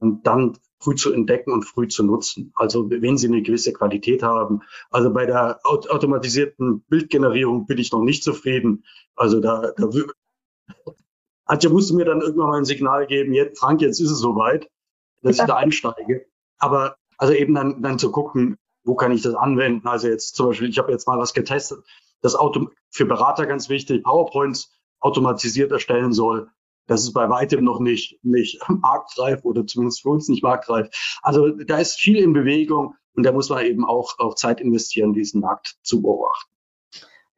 [0.00, 2.52] dann früh zu entdecken und früh zu nutzen.
[2.54, 4.60] Also wenn sie eine gewisse Qualität haben.
[4.90, 8.84] Also bei der automatisierten Bildgenerierung bin ich noch nicht zufrieden.
[9.14, 9.88] Also da, da
[11.46, 14.68] Antje musste mir dann irgendwann mal ein Signal geben, jetzt, Frank, jetzt ist es soweit,
[15.22, 16.26] dass ich da einsteige.
[16.58, 19.86] Aber also eben dann, dann zu gucken, wo kann ich das anwenden?
[19.86, 21.84] Also jetzt zum Beispiel, ich habe jetzt mal was getestet,
[22.20, 26.50] das Auto für Berater ganz wichtig, PowerPoints automatisiert erstellen soll.
[26.86, 30.88] Das ist bei weitem noch nicht, nicht marktreif oder zumindest für uns nicht marktreif.
[31.22, 35.12] Also da ist viel in Bewegung und da muss man eben auch, auch Zeit investieren,
[35.12, 36.50] diesen Markt zu beobachten.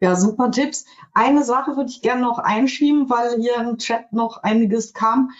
[0.00, 0.84] Ja, super Tipps.
[1.12, 5.30] Eine Sache würde ich gerne noch einschieben, weil hier im Chat noch einiges kam.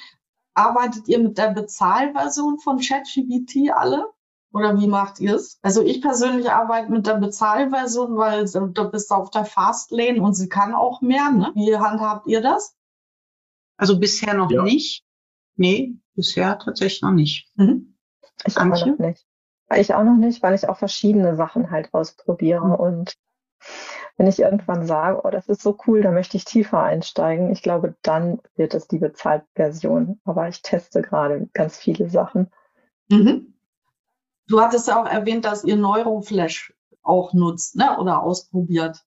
[0.54, 4.10] Arbeitet ihr mit der Bezahlversion von ChatGPT alle?
[4.52, 5.58] Oder wie macht ihr es?
[5.62, 10.34] Also ich persönlich arbeite mit der Bezahlversion, weil da bist du auf der Fastlane und
[10.34, 11.30] sie kann auch mehr.
[11.30, 11.52] Ne?
[11.54, 12.74] Wie handhabt ihr das?
[13.78, 14.62] Also bisher noch ja.
[14.62, 15.04] nicht.
[15.56, 17.50] Nee, bisher tatsächlich noch nicht.
[17.56, 17.96] Mhm.
[18.44, 19.26] Ich auch noch nicht.
[19.74, 22.66] Ich auch noch nicht, weil ich auch verschiedene Sachen halt ausprobiere.
[22.66, 22.74] Mhm.
[22.74, 23.14] Und
[24.16, 27.62] wenn ich irgendwann sage, oh, das ist so cool, da möchte ich tiefer einsteigen, ich
[27.62, 30.20] glaube, dann wird es die Bezahltversion.
[30.24, 32.50] Aber ich teste gerade ganz viele Sachen.
[33.08, 33.54] Mhm.
[34.48, 37.98] Du hattest ja auch erwähnt, dass ihr Neuroflash auch nutzt ne?
[37.98, 39.04] oder ausprobiert.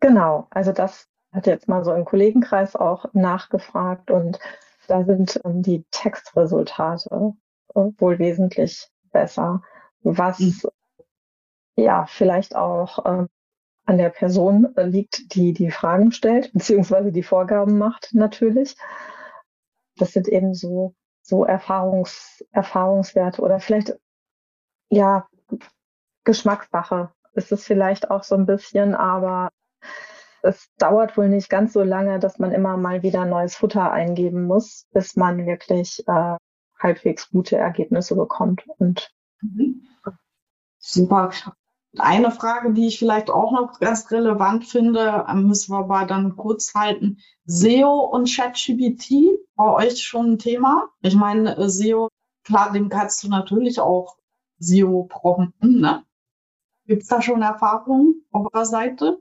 [0.00, 4.38] Genau, also das hat jetzt mal so im Kollegenkreis auch nachgefragt und
[4.86, 7.34] da sind ähm, die Textresultate
[7.74, 9.62] äh, wohl wesentlich besser,
[10.02, 10.60] was mhm.
[11.76, 13.26] ja vielleicht auch äh,
[13.84, 18.76] an der Person liegt, die die Fragen stellt, beziehungsweise die Vorgaben macht natürlich.
[19.96, 23.98] Das sind eben so, so Erfahrungs, Erfahrungswerte oder vielleicht,
[24.90, 25.26] ja,
[26.24, 29.50] Geschmackssache ist es vielleicht auch so ein bisschen, aber
[30.42, 34.44] es dauert wohl nicht ganz so lange, dass man immer mal wieder neues Futter eingeben
[34.44, 36.36] muss, bis man wirklich äh,
[36.78, 38.64] halbwegs gute Ergebnisse bekommt.
[38.78, 39.10] Und
[39.40, 39.86] mhm.
[40.78, 41.32] super.
[41.96, 46.36] Eine Frage, die ich vielleicht auch noch ganz relevant finde, ähm, müssen wir aber dann
[46.36, 47.18] kurz halten.
[47.44, 50.88] SEO und ChatGPT, bei euch schon ein Thema?
[51.00, 52.08] Ich meine, äh, SEO,
[52.44, 54.16] klar, dem kannst du natürlich auch
[54.58, 56.04] SEO prompten, ne?
[56.86, 59.20] Gibt es da schon Erfahrungen auf eurer Seite?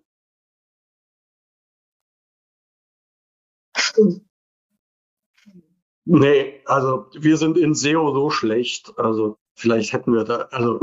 [6.06, 8.94] Nee, also wir sind in SEO so schlecht.
[8.98, 10.80] Also vielleicht hätten wir da, also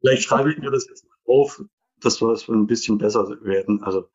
[0.00, 1.62] vielleicht schreibe ich mir das jetzt mal auf,
[2.00, 3.82] dass wir es ein bisschen besser werden.
[3.82, 4.08] Also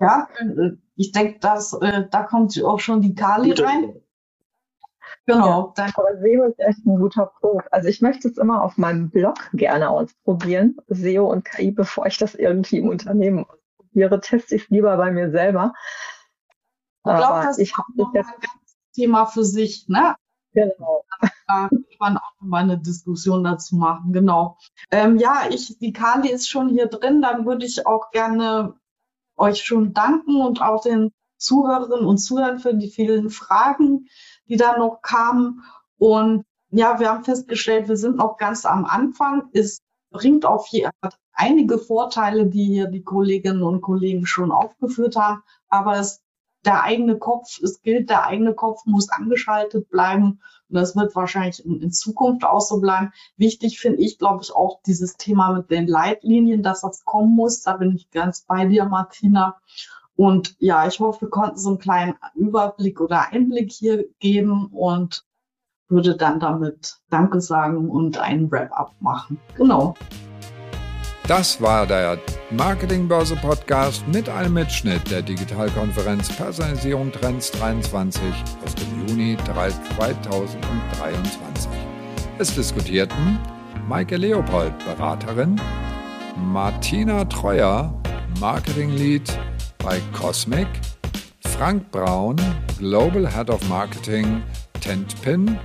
[0.00, 4.02] ja, äh, ich denke, dass äh, da kommt auch schon die Kali rein.
[5.26, 5.72] Genau.
[5.76, 7.72] Ja, aber SEO ist echt ein guter Punkt.
[7.72, 12.18] Also ich möchte es immer auf meinem Blog gerne ausprobieren, SEO und KI, bevor ich
[12.18, 15.74] das irgendwie im Unternehmen ausprobiere, teste ich es lieber bei mir selber.
[17.12, 20.16] Ich glaube, das ist noch ein ganz Thema für sich, ne?
[20.52, 21.04] Genau.
[21.46, 24.56] Da kann man auch mal eine Diskussion dazu machen, genau.
[24.90, 28.74] Ähm, ja, ich, die Kali ist schon hier drin, dann würde ich auch gerne
[29.36, 34.08] euch schon danken und auch den Zuhörerinnen und Zuhörern für die vielen Fragen,
[34.48, 35.62] die da noch kamen.
[35.98, 39.50] Und ja, wir haben festgestellt, wir sind noch ganz am Anfang.
[39.52, 40.88] Es bringt auf je,
[41.32, 45.42] einige Vorteile, die hier die Kolleginnen und Kollegen schon aufgeführt haben.
[45.68, 46.22] Aber es
[46.66, 50.40] der eigene Kopf, es gilt, der eigene Kopf muss angeschaltet bleiben.
[50.68, 53.12] Und das wird wahrscheinlich in, in Zukunft auch so bleiben.
[53.36, 57.62] Wichtig finde ich, glaube ich, auch dieses Thema mit den Leitlinien, dass das kommen muss.
[57.62, 59.56] Da bin ich ganz bei dir, Martina.
[60.16, 65.24] Und ja, ich hoffe, wir konnten so einen kleinen Überblick oder Einblick hier geben und
[65.88, 69.38] würde dann damit Danke sagen und einen Wrap-up machen.
[69.56, 69.94] Genau.
[71.28, 72.20] Das war der
[72.52, 78.22] Marketingbörse Podcast mit einem Mitschnitt der Digitalkonferenz Personalisierung Trends 23
[78.64, 81.68] aus dem Juni 2023.
[82.38, 83.40] Es diskutierten
[83.88, 85.60] Maike Leopold, Beraterin,
[86.36, 87.92] Martina Treuer,
[88.38, 89.36] Marketing Lead
[89.78, 90.68] bei Cosmic,
[91.40, 92.36] Frank Braun,
[92.78, 94.44] Global Head of Marketing,
[94.80, 95.58] Tentpin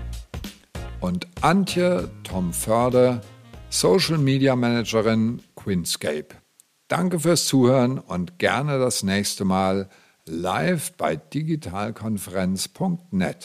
[1.02, 3.22] und Antje Tom Förde,
[3.74, 6.36] Social Media Managerin Quinscape.
[6.90, 9.88] Danke fürs Zuhören und gerne das nächste Mal
[10.26, 13.38] live bei digitalkonferenz.net.